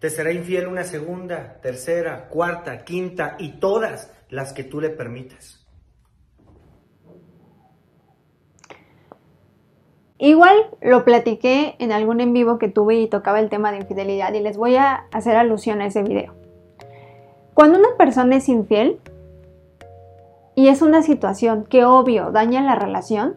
Te 0.00 0.10
será 0.10 0.32
infiel 0.32 0.66
una 0.66 0.82
segunda, 0.82 1.60
tercera, 1.62 2.28
cuarta, 2.28 2.84
quinta 2.84 3.36
y 3.38 3.60
todas 3.60 4.12
las 4.28 4.52
que 4.52 4.64
tú 4.64 4.80
le 4.80 4.90
permitas. 4.90 5.64
Igual 10.18 10.56
lo 10.82 11.04
platiqué 11.04 11.76
en 11.78 11.92
algún 11.92 12.20
en 12.20 12.32
vivo 12.32 12.58
que 12.58 12.66
tuve 12.66 12.96
y 12.96 13.08
tocaba 13.08 13.38
el 13.38 13.48
tema 13.48 13.70
de 13.70 13.78
infidelidad 13.78 14.34
y 14.34 14.40
les 14.40 14.56
voy 14.56 14.74
a 14.74 15.06
hacer 15.12 15.36
alusión 15.36 15.80
a 15.80 15.86
ese 15.86 16.02
video. 16.02 16.37
Cuando 17.58 17.80
una 17.80 17.96
persona 17.98 18.36
es 18.36 18.48
infiel 18.48 19.00
y 20.54 20.68
es 20.68 20.80
una 20.80 21.02
situación 21.02 21.64
que 21.64 21.84
obvio 21.84 22.30
daña 22.30 22.62
la 22.62 22.76
relación, 22.76 23.34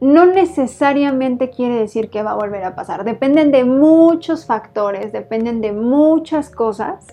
no 0.00 0.24
necesariamente 0.24 1.50
quiere 1.50 1.74
decir 1.74 2.10
que 2.10 2.22
va 2.22 2.30
a 2.30 2.36
volver 2.36 2.62
a 2.62 2.76
pasar. 2.76 3.02
Dependen 3.02 3.50
de 3.50 3.64
muchos 3.64 4.46
factores, 4.46 5.10
dependen 5.10 5.60
de 5.60 5.72
muchas 5.72 6.48
cosas 6.48 7.08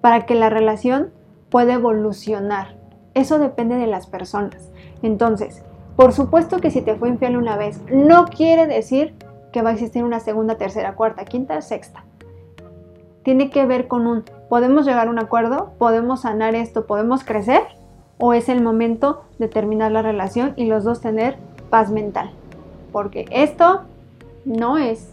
para 0.00 0.24
que 0.24 0.36
la 0.36 0.48
relación 0.48 1.12
pueda 1.50 1.74
evolucionar. 1.74 2.74
Eso 3.12 3.38
depende 3.38 3.76
de 3.76 3.86
las 3.86 4.06
personas. 4.06 4.70
Entonces, 5.02 5.62
por 5.96 6.14
supuesto 6.14 6.60
que 6.60 6.70
si 6.70 6.80
te 6.80 6.94
fue 6.94 7.10
infiel 7.10 7.36
una 7.36 7.58
vez, 7.58 7.78
no 7.92 8.24
quiere 8.24 8.66
decir 8.66 9.14
que 9.52 9.60
va 9.60 9.68
a 9.68 9.74
existir 9.74 10.02
una 10.02 10.20
segunda, 10.20 10.56
tercera, 10.56 10.94
cuarta, 10.94 11.26
quinta, 11.26 11.60
sexta. 11.60 12.04
Tiene 13.24 13.48
que 13.48 13.64
ver 13.64 13.88
con 13.88 14.06
un, 14.06 14.22
¿podemos 14.50 14.84
llegar 14.84 15.08
a 15.08 15.10
un 15.10 15.18
acuerdo? 15.18 15.72
¿Podemos 15.78 16.22
sanar 16.22 16.54
esto? 16.54 16.86
¿Podemos 16.86 17.24
crecer? 17.24 17.62
¿O 18.18 18.34
es 18.34 18.50
el 18.50 18.62
momento 18.62 19.24
de 19.38 19.48
terminar 19.48 19.90
la 19.92 20.02
relación 20.02 20.52
y 20.56 20.66
los 20.66 20.84
dos 20.84 21.00
tener 21.00 21.38
paz 21.70 21.90
mental? 21.90 22.32
Porque 22.92 23.24
esto 23.30 23.84
no 24.44 24.76
es. 24.76 25.08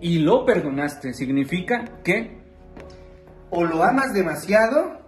Y 0.00 0.20
lo 0.20 0.46
perdonaste 0.46 1.12
significa 1.12 1.84
que 2.02 2.40
o 3.50 3.64
lo 3.64 3.82
amas 3.84 4.14
demasiado 4.14 4.98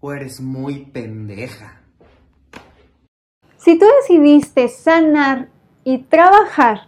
o 0.00 0.12
eres 0.12 0.42
muy 0.42 0.84
pendeja. 0.84 1.80
Si 3.56 3.78
tú 3.78 3.86
decidiste 4.02 4.68
sanar 4.68 5.48
y 5.84 5.98
trabajar 6.02 6.82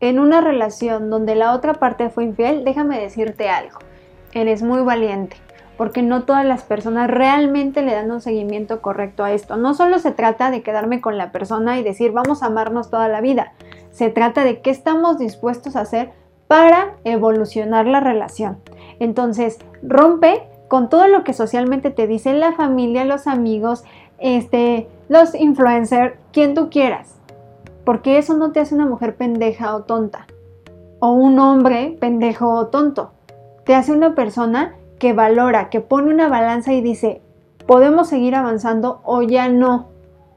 en 0.00 0.18
una 0.18 0.42
relación 0.42 1.08
donde 1.08 1.36
la 1.36 1.54
otra 1.54 1.72
parte 1.72 2.10
fue 2.10 2.24
infiel, 2.24 2.64
déjame 2.64 3.00
decirte 3.00 3.48
algo. 3.48 3.78
Eres 4.34 4.62
muy 4.62 4.80
valiente, 4.82 5.36
porque 5.76 6.02
no 6.02 6.22
todas 6.22 6.44
las 6.44 6.62
personas 6.62 7.10
realmente 7.10 7.82
le 7.82 7.94
dan 7.94 8.10
un 8.10 8.20
seguimiento 8.20 8.80
correcto 8.80 9.24
a 9.24 9.32
esto. 9.32 9.56
No 9.56 9.74
solo 9.74 9.98
se 9.98 10.12
trata 10.12 10.50
de 10.50 10.62
quedarme 10.62 11.00
con 11.00 11.18
la 11.18 11.32
persona 11.32 11.78
y 11.78 11.82
decir 11.82 12.12
vamos 12.12 12.42
a 12.42 12.46
amarnos 12.46 12.90
toda 12.90 13.08
la 13.08 13.20
vida. 13.20 13.52
Se 13.90 14.08
trata 14.08 14.44
de 14.44 14.60
qué 14.60 14.70
estamos 14.70 15.18
dispuestos 15.18 15.76
a 15.76 15.80
hacer 15.80 16.12
para 16.48 16.96
evolucionar 17.04 17.86
la 17.86 18.00
relación. 18.00 18.58
Entonces, 19.00 19.58
rompe 19.82 20.42
con 20.68 20.88
todo 20.88 21.06
lo 21.06 21.24
que 21.24 21.34
socialmente 21.34 21.90
te 21.90 22.06
dice 22.06 22.32
la 22.32 22.52
familia, 22.52 23.04
los 23.04 23.26
amigos, 23.26 23.84
este, 24.18 24.88
los 25.08 25.34
influencers, 25.34 26.14
quien 26.32 26.54
tú 26.54 26.70
quieras. 26.70 27.18
Porque 27.84 28.18
eso 28.18 28.34
no 28.34 28.52
te 28.52 28.60
hace 28.60 28.74
una 28.74 28.86
mujer 28.86 29.16
pendeja 29.16 29.74
o 29.74 29.82
tonta. 29.82 30.26
O 31.00 31.12
un 31.12 31.38
hombre 31.38 31.96
pendejo 32.00 32.48
o 32.48 32.68
tonto. 32.68 33.12
Te 33.64 33.74
hace 33.74 33.92
una 33.92 34.14
persona 34.14 34.74
que 34.98 35.12
valora, 35.12 35.70
que 35.70 35.80
pone 35.80 36.12
una 36.12 36.28
balanza 36.28 36.72
y 36.72 36.80
dice, 36.80 37.20
podemos 37.66 38.08
seguir 38.08 38.34
avanzando 38.34 39.00
o 39.04 39.22
ya 39.22 39.48
no. 39.48 39.88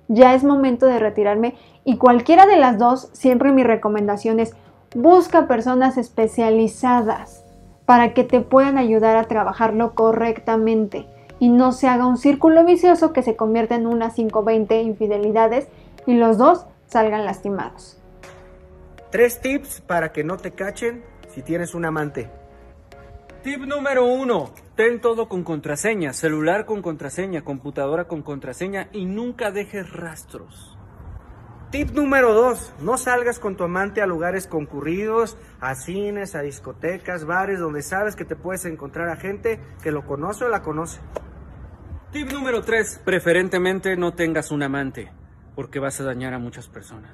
Ya 0.08 0.34
es 0.36 0.44
momento 0.44 0.86
de 0.86 1.00
retirarme. 1.00 1.56
Y 1.84 1.98
cualquiera 1.98 2.46
de 2.46 2.58
las 2.58 2.78
dos, 2.78 3.10
siempre 3.14 3.52
mi 3.52 3.64
recomendación 3.64 4.40
es, 4.40 4.56
busca 4.96 5.48
personas 5.48 5.98
especializadas 5.98 7.44
para 7.86 8.14
que 8.14 8.24
te 8.24 8.42
puedan 8.42 8.78
ayudar 8.78 9.18
a 9.18 9.26
trabajarlo 9.26 9.94
correctamente 9.94 11.06
y 11.40 11.50
no 11.50 11.72
se 11.72 11.88
haga 11.88 12.08
un 12.08 12.18
círculo 12.18 12.66
vicioso 12.66 13.14
que 13.14 13.22
se 13.22 13.36
convierta 13.36 13.76
en 13.76 13.88
unas 13.88 14.18
5-20 14.18 14.84
infidelidades 14.84 15.68
y 16.06 16.16
los 16.16 16.38
dos 16.38 16.66
salgan 16.88 17.26
lastimados. 17.26 17.98
Tres 19.12 19.40
tips 19.42 19.82
para 19.82 20.12
que 20.12 20.24
no 20.24 20.38
te 20.38 20.52
cachen 20.52 21.04
si 21.34 21.42
tienes 21.42 21.76
un 21.76 21.86
amante. 21.86 22.30
Tip 23.46 23.62
número 23.62 24.06
uno, 24.06 24.50
ten 24.76 25.00
todo 25.00 25.30
con 25.30 25.44
contraseña, 25.44 26.14
celular 26.14 26.66
con 26.66 26.82
contraseña, 26.82 27.44
computadora 27.44 28.06
con 28.06 28.24
contraseña 28.24 28.90
y 28.92 29.06
nunca 29.06 29.52
dejes 29.52 29.94
rastros. 29.94 30.76
Tip 31.70 31.92
número 31.92 32.34
dos, 32.34 32.74
no 32.80 32.98
salgas 32.98 33.38
con 33.38 33.56
tu 33.56 33.64
amante 33.64 34.02
a 34.02 34.08
lugares 34.08 34.48
concurridos, 34.48 35.38
a 35.62 35.76
cines, 35.76 36.34
a 36.34 36.42
discotecas, 36.42 37.26
bares, 37.26 37.60
donde 37.60 37.84
sabes 37.84 38.16
que 38.16 38.26
te 38.26 38.36
puedes 38.36 38.66
encontrar 38.66 39.10
a 39.10 39.16
gente 39.16 39.60
que 39.84 39.92
lo 39.92 40.08
conoce 40.08 40.46
o 40.46 40.50
la 40.50 40.64
conoce. 40.64 41.00
Tip 42.14 42.32
número 42.32 42.64
3. 42.64 43.04
Preferentemente 43.06 43.96
no 43.96 44.16
tengas 44.16 44.50
un 44.50 44.64
amante, 44.64 45.12
porque 45.56 45.78
vas 45.78 46.02
a 46.02 46.04
dañar 46.04 46.34
a 46.34 46.40
muchas 46.40 46.68
personas. 46.68 47.12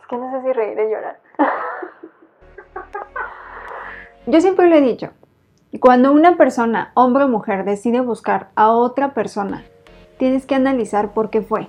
Es 0.00 0.08
que 0.10 0.16
no 0.16 0.32
sé 0.32 0.48
si 0.48 0.52
reír 0.52 0.80
o 0.80 0.90
llorar. 0.90 1.20
Yo 4.26 4.40
siempre 4.40 4.68
lo 4.68 4.76
he 4.76 4.80
dicho, 4.80 5.10
cuando 5.80 6.12
una 6.12 6.36
persona, 6.36 6.92
hombre 6.94 7.24
o 7.24 7.28
mujer, 7.28 7.64
decide 7.64 8.00
buscar 8.00 8.50
a 8.54 8.70
otra 8.70 9.14
persona, 9.14 9.64
tienes 10.16 10.46
que 10.46 10.54
analizar 10.54 11.12
por 11.12 11.28
qué 11.28 11.42
fue. 11.42 11.66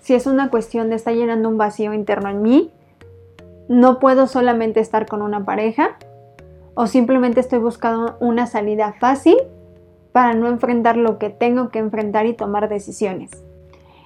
Si 0.00 0.14
es 0.14 0.26
una 0.26 0.50
cuestión 0.50 0.90
de 0.90 0.96
estar 0.96 1.14
llenando 1.14 1.48
un 1.48 1.56
vacío 1.56 1.94
interno 1.94 2.28
en 2.28 2.42
mí, 2.42 2.70
no 3.68 4.00
puedo 4.00 4.26
solamente 4.26 4.80
estar 4.80 5.06
con 5.06 5.22
una 5.22 5.46
pareja, 5.46 5.96
o 6.74 6.86
simplemente 6.86 7.40
estoy 7.40 7.58
buscando 7.58 8.16
una 8.20 8.46
salida 8.46 8.94
fácil 9.00 9.38
para 10.12 10.34
no 10.34 10.46
enfrentar 10.48 10.98
lo 10.98 11.18
que 11.18 11.30
tengo 11.30 11.70
que 11.70 11.78
enfrentar 11.78 12.26
y 12.26 12.34
tomar 12.34 12.68
decisiones. 12.68 13.30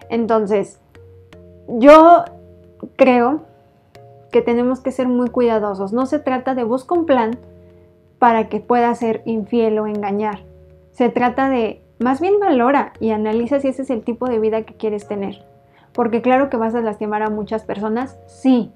Entonces, 0.08 0.78
yo 1.66 2.24
creo 2.96 3.42
que 4.30 4.40
tenemos 4.40 4.80
que 4.80 4.92
ser 4.92 5.08
muy 5.08 5.30
cuidadosos. 5.30 5.92
No 5.92 6.06
se 6.06 6.18
trata 6.18 6.54
de 6.54 6.64
buscar 6.64 6.98
un 6.98 7.06
plan 7.06 7.38
para 8.22 8.48
que 8.48 8.60
pueda 8.60 8.94
ser 8.94 9.22
infiel 9.24 9.80
o 9.80 9.88
engañar. 9.88 10.44
Se 10.92 11.08
trata 11.08 11.50
de, 11.50 11.82
más 11.98 12.20
bien 12.20 12.38
valora 12.38 12.92
y 13.00 13.10
analiza 13.10 13.58
si 13.58 13.66
ese 13.66 13.82
es 13.82 13.90
el 13.90 14.04
tipo 14.04 14.28
de 14.28 14.38
vida 14.38 14.62
que 14.62 14.74
quieres 14.74 15.08
tener. 15.08 15.44
Porque 15.92 16.22
claro 16.22 16.48
que 16.48 16.56
vas 16.56 16.72
a 16.76 16.82
lastimar 16.82 17.24
a 17.24 17.30
muchas 17.30 17.64
personas, 17.64 18.16
sí, 18.28 18.70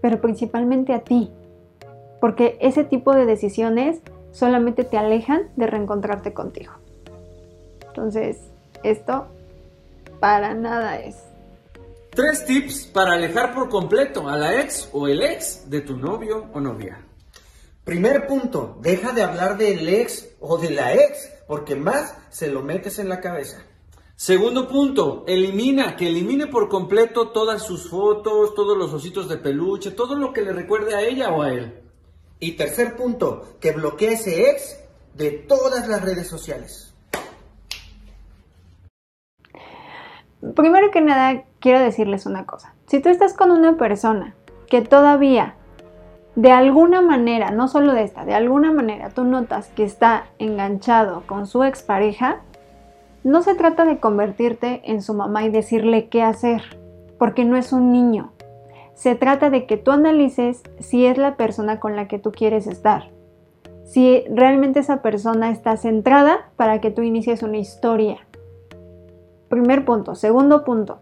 pero 0.00 0.20
principalmente 0.20 0.94
a 0.94 1.00
ti 1.00 1.32
porque 2.20 2.56
ese 2.60 2.84
tipo 2.84 3.12
de 3.12 3.26
decisiones 3.26 3.98
solamente 4.30 4.84
te 4.84 4.96
alejan 4.96 5.48
de 5.56 5.66
reencontrarte 5.66 6.32
contigo. 6.32 6.72
Entonces, 7.88 8.38
esto 8.84 9.26
para 10.20 10.54
nada 10.54 11.00
es. 11.00 11.16
Tres 12.10 12.44
tips 12.44 12.84
para 12.84 13.14
alejar 13.14 13.52
por 13.52 13.68
completo 13.68 14.28
a 14.28 14.36
la 14.36 14.60
ex 14.60 14.88
o 14.92 15.08
el 15.08 15.20
ex 15.20 15.68
de 15.68 15.80
tu 15.80 15.96
novio 15.96 16.46
o 16.52 16.60
novia. 16.60 17.00
Primer 17.84 18.28
punto, 18.28 18.78
deja 18.80 19.12
de 19.12 19.22
hablar 19.22 19.58
del 19.58 19.88
ex 19.88 20.36
o 20.38 20.56
de 20.56 20.70
la 20.70 20.94
ex, 20.94 21.32
porque 21.48 21.74
más 21.74 22.16
se 22.30 22.48
lo 22.48 22.62
metes 22.62 23.00
en 23.00 23.08
la 23.08 23.20
cabeza. 23.20 23.58
Segundo 24.14 24.68
punto, 24.68 25.24
elimina, 25.26 25.96
que 25.96 26.06
elimine 26.06 26.46
por 26.46 26.68
completo 26.68 27.30
todas 27.30 27.64
sus 27.64 27.90
fotos, 27.90 28.54
todos 28.54 28.78
los 28.78 28.92
ositos 28.92 29.28
de 29.28 29.38
peluche, 29.38 29.90
todo 29.90 30.14
lo 30.14 30.32
que 30.32 30.42
le 30.42 30.52
recuerde 30.52 30.94
a 30.94 31.02
ella 31.02 31.32
o 31.32 31.42
a 31.42 31.52
él. 31.52 31.82
Y 32.38 32.52
tercer 32.52 32.94
punto, 32.94 33.56
que 33.60 33.72
bloquee 33.72 34.12
ese 34.12 34.48
ex 34.50 34.78
de 35.14 35.30
todas 35.30 35.88
las 35.88 36.02
redes 36.02 36.28
sociales. 36.28 36.94
Primero 40.54 40.92
que 40.92 41.00
nada, 41.00 41.44
quiero 41.58 41.80
decirles 41.80 42.26
una 42.26 42.46
cosa. 42.46 42.74
Si 42.86 43.00
tú 43.00 43.08
estás 43.08 43.34
con 43.34 43.50
una 43.50 43.76
persona 43.76 44.36
que 44.68 44.82
todavía, 44.82 45.56
de 46.34 46.50
alguna 46.50 47.02
manera, 47.02 47.50
no 47.50 47.68
solo 47.68 47.92
de 47.92 48.04
esta, 48.04 48.24
de 48.24 48.34
alguna 48.34 48.72
manera 48.72 49.10
tú 49.10 49.24
notas 49.24 49.68
que 49.68 49.84
está 49.84 50.24
enganchado 50.38 51.24
con 51.26 51.46
su 51.46 51.62
expareja, 51.62 52.40
no 53.22 53.42
se 53.42 53.54
trata 53.54 53.84
de 53.84 53.98
convertirte 53.98 54.80
en 54.84 55.02
su 55.02 55.14
mamá 55.14 55.44
y 55.44 55.50
decirle 55.50 56.08
qué 56.08 56.22
hacer, 56.22 56.62
porque 57.18 57.44
no 57.44 57.56
es 57.56 57.72
un 57.72 57.92
niño. 57.92 58.32
Se 58.94 59.14
trata 59.14 59.50
de 59.50 59.66
que 59.66 59.76
tú 59.76 59.90
analices 59.90 60.62
si 60.80 61.06
es 61.06 61.18
la 61.18 61.36
persona 61.36 61.80
con 61.80 61.96
la 61.96 62.08
que 62.08 62.18
tú 62.18 62.32
quieres 62.32 62.66
estar. 62.66 63.10
Si 63.84 64.24
realmente 64.30 64.80
esa 64.80 65.02
persona 65.02 65.50
está 65.50 65.76
centrada 65.76 66.50
para 66.56 66.80
que 66.80 66.90
tú 66.90 67.02
inicies 67.02 67.42
una 67.42 67.58
historia. 67.58 68.26
Primer 69.48 69.84
punto. 69.84 70.14
Segundo 70.14 70.64
punto. 70.64 71.00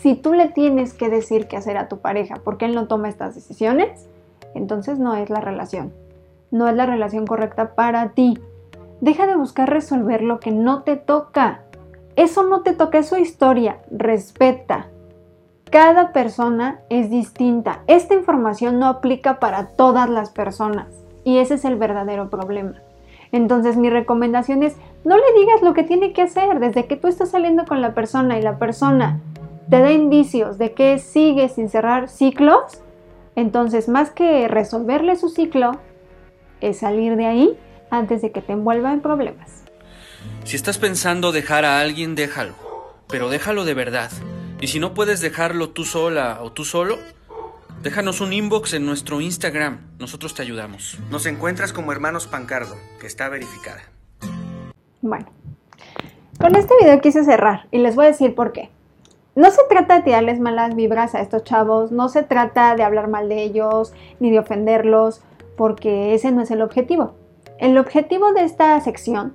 Si 0.00 0.14
tú 0.14 0.32
le 0.32 0.48
tienes 0.48 0.92
que 0.92 1.08
decir 1.08 1.46
qué 1.46 1.56
hacer 1.56 1.76
a 1.76 1.88
tu 1.88 1.98
pareja 1.98 2.40
porque 2.42 2.64
él 2.64 2.74
no 2.74 2.88
toma 2.88 3.08
estas 3.08 3.34
decisiones, 3.34 4.08
entonces 4.54 4.98
no 4.98 5.14
es 5.16 5.30
la 5.30 5.40
relación. 5.40 5.92
No 6.50 6.68
es 6.68 6.74
la 6.74 6.86
relación 6.86 7.26
correcta 7.26 7.74
para 7.74 8.10
ti. 8.10 8.38
Deja 9.00 9.26
de 9.26 9.36
buscar 9.36 9.68
resolver 9.68 10.22
lo 10.22 10.40
que 10.40 10.50
no 10.50 10.82
te 10.82 10.96
toca. 10.96 11.62
Eso 12.16 12.44
no 12.44 12.62
te 12.62 12.72
toca, 12.72 12.98
es 12.98 13.08
su 13.08 13.16
historia. 13.16 13.78
Respeta. 13.90 14.86
Cada 15.70 16.12
persona 16.12 16.80
es 16.88 17.10
distinta. 17.10 17.80
Esta 17.86 18.14
información 18.14 18.78
no 18.78 18.86
aplica 18.86 19.40
para 19.40 19.68
todas 19.68 20.08
las 20.08 20.30
personas 20.30 20.86
y 21.24 21.38
ese 21.38 21.54
es 21.54 21.64
el 21.64 21.76
verdadero 21.76 22.30
problema. 22.30 22.74
Entonces 23.32 23.76
mi 23.76 23.90
recomendación 23.90 24.62
es 24.62 24.76
no 25.04 25.16
le 25.16 25.40
digas 25.40 25.62
lo 25.62 25.74
que 25.74 25.82
tiene 25.82 26.12
que 26.12 26.22
hacer 26.22 26.60
desde 26.60 26.86
que 26.86 26.96
tú 26.96 27.08
estás 27.08 27.30
saliendo 27.30 27.64
con 27.66 27.82
la 27.82 27.94
persona 27.94 28.38
y 28.38 28.42
la 28.42 28.58
persona 28.58 29.20
te 29.68 29.80
da 29.80 29.90
indicios 29.90 30.58
de 30.58 30.72
que 30.72 30.98
sigue 30.98 31.48
sin 31.48 31.68
cerrar 31.68 32.08
ciclos. 32.08 32.83
Entonces 33.36 33.88
más 33.88 34.10
que 34.10 34.48
resolverle 34.48 35.16
su 35.16 35.28
ciclo 35.28 35.80
es 36.60 36.78
salir 36.78 37.16
de 37.16 37.26
ahí 37.26 37.58
antes 37.90 38.22
de 38.22 38.32
que 38.32 38.40
te 38.40 38.52
envuelva 38.52 38.92
en 38.92 39.00
problemas. 39.00 39.64
Si 40.44 40.56
estás 40.56 40.78
pensando 40.78 41.32
dejar 41.32 41.64
a 41.64 41.80
alguien, 41.80 42.14
déjalo 42.14 42.64
pero 43.08 43.28
déjalo 43.28 43.64
de 43.64 43.74
verdad. 43.74 44.10
Y 44.60 44.68
si 44.68 44.80
no 44.80 44.94
puedes 44.94 45.20
dejarlo 45.20 45.70
tú 45.70 45.84
sola 45.84 46.40
o 46.42 46.52
tú 46.52 46.64
solo, 46.64 46.98
déjanos 47.82 48.20
un 48.20 48.32
inbox 48.32 48.74
en 48.74 48.86
nuestro 48.86 49.20
Instagram. 49.20 49.80
Nosotros 49.98 50.34
te 50.34 50.42
ayudamos. 50.42 50.98
Nos 51.10 51.26
encuentras 51.26 51.72
como 51.72 51.92
Hermanos 51.92 52.26
Pancardo, 52.26 52.76
que 53.00 53.06
está 53.06 53.28
verificada. 53.28 53.82
Bueno, 55.02 55.26
con 56.40 56.56
este 56.56 56.74
video 56.80 57.00
quise 57.00 57.24
cerrar 57.24 57.68
y 57.70 57.78
les 57.78 57.94
voy 57.94 58.06
a 58.06 58.08
decir 58.08 58.34
por 58.34 58.52
qué. 58.52 58.70
No 59.34 59.50
se 59.50 59.62
trata 59.68 59.96
de 59.96 60.02
tirarles 60.02 60.38
malas 60.38 60.76
vibras 60.76 61.14
a 61.14 61.20
estos 61.20 61.42
chavos, 61.42 61.90
no 61.90 62.08
se 62.08 62.22
trata 62.22 62.76
de 62.76 62.84
hablar 62.84 63.08
mal 63.08 63.28
de 63.28 63.42
ellos 63.42 63.92
ni 64.20 64.30
de 64.30 64.38
ofenderlos, 64.38 65.22
porque 65.56 66.14
ese 66.14 66.30
no 66.30 66.42
es 66.42 66.50
el 66.50 66.62
objetivo. 66.62 67.12
El 67.58 67.76
objetivo 67.78 68.32
de 68.32 68.44
esta 68.44 68.78
sección 68.80 69.34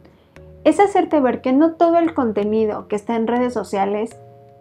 es 0.64 0.80
hacerte 0.80 1.20
ver 1.20 1.42
que 1.42 1.54
no 1.54 1.74
todo 1.74 1.98
el 1.98 2.14
contenido 2.14 2.88
que 2.88 2.96
está 2.96 3.16
en 3.16 3.28
redes 3.28 3.54
sociales 3.54 4.16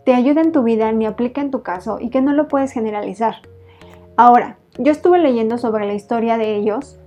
te 0.04 0.14
ayuda 0.14 0.40
en 0.40 0.52
tu 0.52 0.62
vida 0.62 0.90
ni 0.92 1.06
aplica 1.06 1.40
en 1.40 1.50
tu 1.50 1.62
caso 1.62 1.98
y 2.00 2.10
que 2.10 2.22
no 2.22 2.32
lo 2.32 2.48
puedes 2.48 2.72
generalizar. 2.72 3.36
Ahora, 4.16 4.56
yo 4.78 4.90
estuve 4.90 5.18
leyendo 5.18 5.58
sobre 5.58 5.86
la 5.86 5.94
historia 5.94 6.38
de 6.38 6.56
ellos 6.56 6.98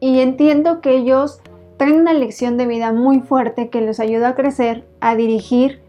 y 0.00 0.20
entiendo 0.20 0.80
que 0.80 0.96
ellos 0.96 1.40
traen 1.76 2.00
una 2.00 2.12
lección 2.12 2.56
de 2.56 2.66
vida 2.66 2.92
muy 2.92 3.20
fuerte 3.20 3.70
que 3.70 3.80
les 3.80 4.00
ayudó 4.00 4.26
a 4.26 4.34
crecer, 4.34 4.84
a 5.00 5.16
dirigir 5.16 5.80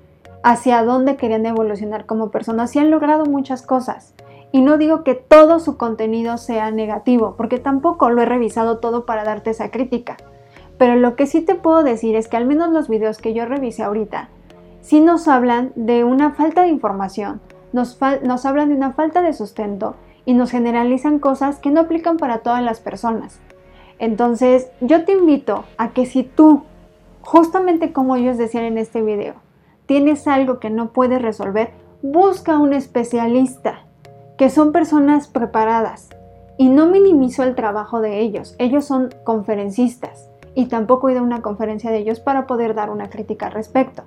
hacia 0.44 0.84
dónde 0.84 1.16
querían 1.16 1.46
evolucionar 1.46 2.06
como 2.06 2.30
personas 2.30 2.76
y 2.76 2.80
han 2.80 2.92
logrado 2.92 3.26
muchas 3.26 3.62
cosas. 3.62 4.14
Y 4.52 4.62
no 4.62 4.78
digo 4.78 5.04
que 5.04 5.16
todo 5.16 5.60
su 5.60 5.78
contenido 5.78 6.38
sea 6.38 6.70
negativo, 6.70 7.36
porque 7.38 7.58
tampoco 7.58 8.10
lo 8.10 8.22
he 8.22 8.26
revisado 8.26 8.78
todo 8.78 9.06
para 9.06 9.24
darte 9.24 9.50
esa 9.50 9.72
crítica. 9.72 10.18
Pero 10.78 10.96
lo 10.96 11.16
que 11.16 11.26
sí 11.26 11.42
te 11.42 11.56
puedo 11.56 11.82
decir 11.82 12.16
es 12.16 12.28
que 12.28 12.38
al 12.38 12.46
menos 12.46 12.70
los 12.70 12.88
videos 12.88 13.18
que 13.18 13.34
yo 13.34 13.46
revisé 13.46 13.84
ahorita, 13.84 14.30
sí 14.82 15.00
nos 15.00 15.28
hablan 15.28 15.72
de 15.76 16.04
una 16.04 16.32
falta 16.32 16.64
de 16.64 16.68
información, 16.68 17.42
nos, 17.72 17.98
nos 18.22 18.46
hablan 18.46 18.70
de 18.70 18.76
una 18.76 18.92
falta 18.94 19.22
de 19.22 19.34
sustento 19.34 19.96
y 20.26 20.34
nos 20.34 20.52
generalizan 20.52 21.20
cosas 21.20 21.58
que 21.58 21.72
no 21.72 21.82
aplican 21.82 22.18
para 22.18 22.40
todas 22.40 22.62
las 22.62 22.80
personas. 22.80 23.40
Entonces, 23.98 24.70
yo 24.82 25.06
te 25.06 25.14
invito 25.14 25.64
a 25.78 25.92
que 25.92 26.06
si 26.06 26.24
tú, 26.24 26.64
justamente 27.22 27.94
como 27.94 28.16
ellos 28.16 28.38
decían 28.38 28.66
en 28.66 28.78
este 28.78 29.02
video, 29.02 29.36
tienes 29.86 30.28
algo 30.28 30.60
que 30.60 30.70
no 30.70 30.92
puedes 30.92 31.22
resolver, 31.22 31.72
busca 32.02 32.58
un 32.58 32.74
especialista 32.74 33.86
que 34.38 34.50
son 34.50 34.72
personas 34.72 35.28
preparadas. 35.28 36.10
Y 36.58 36.70
no 36.70 36.86
minimizo 36.86 37.44
el 37.44 37.56
trabajo 37.56 38.00
de 38.00 38.20
ellos, 38.20 38.56
ellos 38.60 38.86
son 38.86 39.10
conferencistas 39.24 40.30
y 40.56 40.68
tampoco 40.68 41.10
he 41.10 41.14
ido 41.14 41.22
a 41.22 41.26
una 41.26 41.42
conferencia 41.42 41.90
de 41.92 41.98
ellos 41.98 42.20
para 42.20 42.46
poder 42.46 42.76
dar 42.76 42.90
una 42.90 43.10
crítica 43.10 43.48
al 43.48 43.54
respecto. 43.54 44.04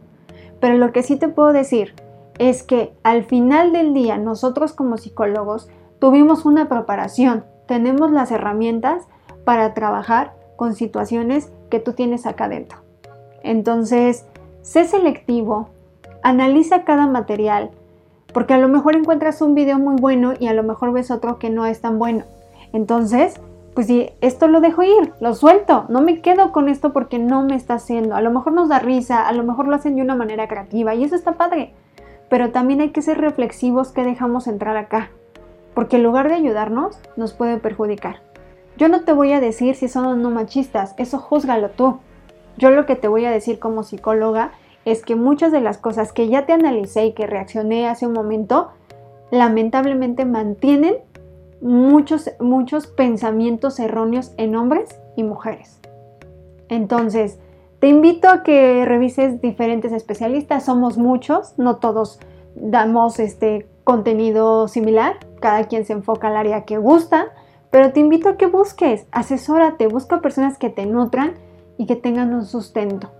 Pero 0.60 0.76
lo 0.78 0.92
que 0.92 1.02
sí 1.02 1.16
te 1.16 1.28
puedo 1.28 1.52
decir 1.52 1.94
es 2.38 2.62
que 2.62 2.92
al 3.02 3.24
final 3.24 3.72
del 3.72 3.94
día 3.94 4.18
nosotros 4.18 4.72
como 4.72 4.96
psicólogos 4.96 5.68
tuvimos 5.98 6.44
una 6.44 6.68
preparación, 6.68 7.44
tenemos 7.66 8.12
las 8.12 8.30
herramientas 8.30 9.08
para 9.44 9.74
trabajar 9.74 10.34
con 10.56 10.74
situaciones 10.74 11.50
que 11.70 11.80
tú 11.80 11.92
tienes 11.92 12.26
acá 12.26 12.48
dentro. 12.48 12.78
Entonces, 13.42 14.26
sé 14.66 14.84
selectivo, 14.84 15.68
analiza 16.24 16.82
cada 16.82 17.06
material, 17.06 17.70
porque 18.34 18.52
a 18.52 18.58
lo 18.58 18.66
mejor 18.66 18.96
encuentras 18.96 19.40
un 19.40 19.54
video 19.54 19.78
muy 19.78 19.94
bueno 19.94 20.34
y 20.36 20.48
a 20.48 20.54
lo 20.54 20.64
mejor 20.64 20.92
ves 20.92 21.12
otro 21.12 21.38
que 21.38 21.50
no 21.50 21.66
es 21.66 21.80
tan 21.80 22.00
bueno. 22.00 22.24
Entonces, 22.72 23.40
pues 23.74 23.86
si 23.86 24.10
esto 24.20 24.48
lo 24.48 24.60
dejo 24.60 24.82
ir, 24.82 25.12
lo 25.20 25.34
suelto, 25.36 25.84
no 25.88 26.00
me 26.00 26.20
quedo 26.20 26.50
con 26.50 26.68
esto 26.68 26.92
porque 26.92 27.20
no 27.20 27.44
me 27.44 27.54
está 27.54 27.74
haciendo. 27.74 28.16
A 28.16 28.20
lo 28.20 28.32
mejor 28.32 28.54
nos 28.54 28.68
da 28.68 28.80
risa, 28.80 29.28
a 29.28 29.32
lo 29.32 29.44
mejor 29.44 29.68
lo 29.68 29.76
hacen 29.76 29.94
de 29.94 30.02
una 30.02 30.16
manera 30.16 30.48
creativa 30.48 30.96
y 30.96 31.04
eso 31.04 31.14
está 31.14 31.34
padre. 31.34 31.72
Pero 32.28 32.50
también 32.50 32.80
hay 32.80 32.90
que 32.90 33.02
ser 33.02 33.18
reflexivos 33.18 33.92
que 33.92 34.02
dejamos 34.02 34.48
entrar 34.48 34.76
acá, 34.76 35.10
porque 35.74 35.94
en 35.94 36.02
lugar 36.02 36.28
de 36.28 36.34
ayudarnos, 36.34 36.98
nos 37.16 37.34
puede 37.34 37.58
perjudicar. 37.58 38.16
Yo 38.76 38.88
no 38.88 39.02
te 39.02 39.12
voy 39.12 39.32
a 39.32 39.40
decir 39.40 39.76
si 39.76 39.86
son 39.86 40.06
o 40.06 40.16
no 40.16 40.32
machistas, 40.32 40.96
eso 40.98 41.20
júzgalo 41.20 41.70
tú. 41.70 42.00
Yo 42.58 42.70
lo 42.70 42.86
que 42.86 42.96
te 42.96 43.08
voy 43.08 43.24
a 43.24 43.30
decir 43.30 43.58
como 43.58 43.82
psicóloga 43.82 44.52
es 44.84 45.02
que 45.02 45.16
muchas 45.16 45.52
de 45.52 45.60
las 45.60 45.78
cosas 45.78 46.12
que 46.12 46.28
ya 46.28 46.46
te 46.46 46.52
analicé 46.52 47.06
y 47.06 47.12
que 47.12 47.26
reaccioné 47.26 47.88
hace 47.88 48.06
un 48.06 48.12
momento, 48.12 48.68
lamentablemente 49.30 50.24
mantienen 50.24 50.96
muchos, 51.60 52.30
muchos 52.38 52.86
pensamientos 52.86 53.80
erróneos 53.80 54.32
en 54.36 54.54
hombres 54.54 55.00
y 55.16 55.24
mujeres. 55.24 55.80
Entonces, 56.68 57.38
te 57.78 57.88
invito 57.88 58.28
a 58.28 58.42
que 58.42 58.84
revises 58.86 59.40
diferentes 59.40 59.92
especialistas, 59.92 60.64
somos 60.64 60.98
muchos, 60.98 61.58
no 61.58 61.76
todos 61.76 62.20
damos 62.54 63.18
este 63.18 63.66
contenido 63.84 64.66
similar, 64.68 65.16
cada 65.40 65.64
quien 65.64 65.84
se 65.84 65.92
enfoca 65.92 66.28
al 66.28 66.36
área 66.36 66.64
que 66.64 66.78
gusta, 66.78 67.26
pero 67.70 67.92
te 67.92 68.00
invito 68.00 68.30
a 68.30 68.36
que 68.36 68.46
busques, 68.46 69.06
asesórate, 69.10 69.88
busca 69.88 70.20
personas 70.20 70.58
que 70.58 70.70
te 70.70 70.86
nutran 70.86 71.34
y 71.78 71.86
que 71.86 71.96
tengan 71.96 72.34
un 72.34 72.44
sustento. 72.44 73.10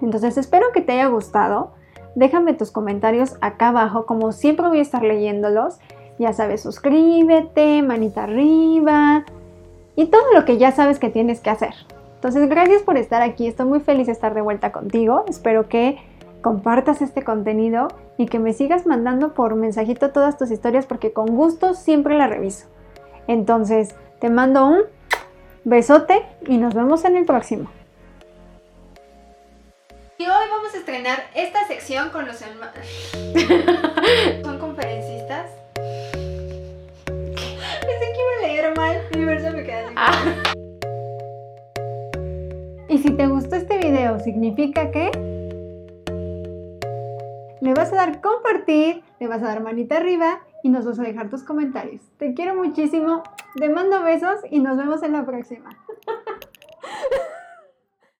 Entonces 0.00 0.36
espero 0.36 0.66
que 0.72 0.80
te 0.80 0.92
haya 0.92 1.06
gustado. 1.06 1.72
Déjame 2.14 2.54
tus 2.54 2.70
comentarios 2.70 3.36
acá 3.40 3.68
abajo, 3.68 4.06
como 4.06 4.32
siempre 4.32 4.68
voy 4.68 4.78
a 4.78 4.82
estar 4.82 5.02
leyéndolos. 5.02 5.78
Ya 6.18 6.32
sabes, 6.32 6.62
suscríbete, 6.62 7.82
manita 7.82 8.24
arriba 8.24 9.24
y 9.96 10.06
todo 10.06 10.22
lo 10.34 10.44
que 10.44 10.58
ya 10.58 10.72
sabes 10.72 10.98
que 10.98 11.10
tienes 11.10 11.40
que 11.40 11.50
hacer. 11.50 11.74
Entonces, 12.14 12.48
gracias 12.48 12.82
por 12.82 12.96
estar 12.96 13.22
aquí. 13.22 13.46
Estoy 13.48 13.66
muy 13.66 13.80
feliz 13.80 14.06
de 14.06 14.12
estar 14.12 14.34
de 14.34 14.42
vuelta 14.42 14.70
contigo. 14.70 15.24
Espero 15.26 15.68
que 15.68 15.98
compartas 16.40 17.02
este 17.02 17.24
contenido 17.24 17.88
y 18.16 18.26
que 18.26 18.38
me 18.38 18.52
sigas 18.52 18.86
mandando 18.86 19.34
por 19.34 19.54
mensajito 19.54 20.10
todas 20.10 20.36
tus 20.36 20.50
historias 20.50 20.86
porque 20.86 21.12
con 21.12 21.26
gusto 21.34 21.74
siempre 21.74 22.16
la 22.16 22.26
reviso. 22.26 22.66
Entonces, 23.26 23.94
te 24.20 24.30
mando 24.30 24.66
un 24.66 24.82
besote 25.64 26.22
y 26.46 26.58
nos 26.58 26.74
vemos 26.74 27.04
en 27.04 27.16
el 27.16 27.24
próximo. 27.24 27.70
Y 30.18 30.24
hoy 30.24 30.48
vamos 30.50 30.74
a 30.74 30.76
estrenar 30.76 31.24
esta 31.34 31.66
sección 31.66 32.10
con 32.10 32.26
los 32.26 32.40
hermanos. 32.42 32.74
¿Son 34.44 34.58
conferencistas? 34.58 35.50
Pensé 37.04 38.12
que 38.12 38.18
iba 38.20 38.38
a 38.38 38.46
leer 38.46 38.76
mal, 38.76 39.00
mi 39.16 39.24
verso 39.24 39.50
me 39.50 39.64
queda 39.64 39.86
así. 39.86 39.94
Ah. 39.96 40.42
Y 42.88 42.98
si 42.98 43.10
te 43.10 43.26
gustó 43.26 43.56
este 43.56 43.78
video, 43.78 44.20
significa 44.20 44.90
que 44.90 45.10
le 47.60 47.74
vas 47.74 47.92
a 47.92 47.96
dar 47.96 48.20
compartir, 48.20 49.02
le 49.18 49.28
vas 49.28 49.42
a 49.42 49.46
dar 49.46 49.62
manita 49.62 49.96
arriba 49.96 50.40
y 50.62 50.68
nos 50.68 50.86
vas 50.86 50.98
a 50.98 51.02
dejar 51.02 51.28
tus 51.28 51.42
comentarios. 51.42 52.02
Te 52.18 52.34
quiero 52.34 52.54
muchísimo, 52.54 53.22
te 53.56 53.68
mando 53.68 54.02
besos 54.02 54.40
y 54.50 54.60
nos 54.60 54.76
vemos 54.76 55.02
en 55.02 55.12
la 55.12 55.26
próxima. 55.26 55.70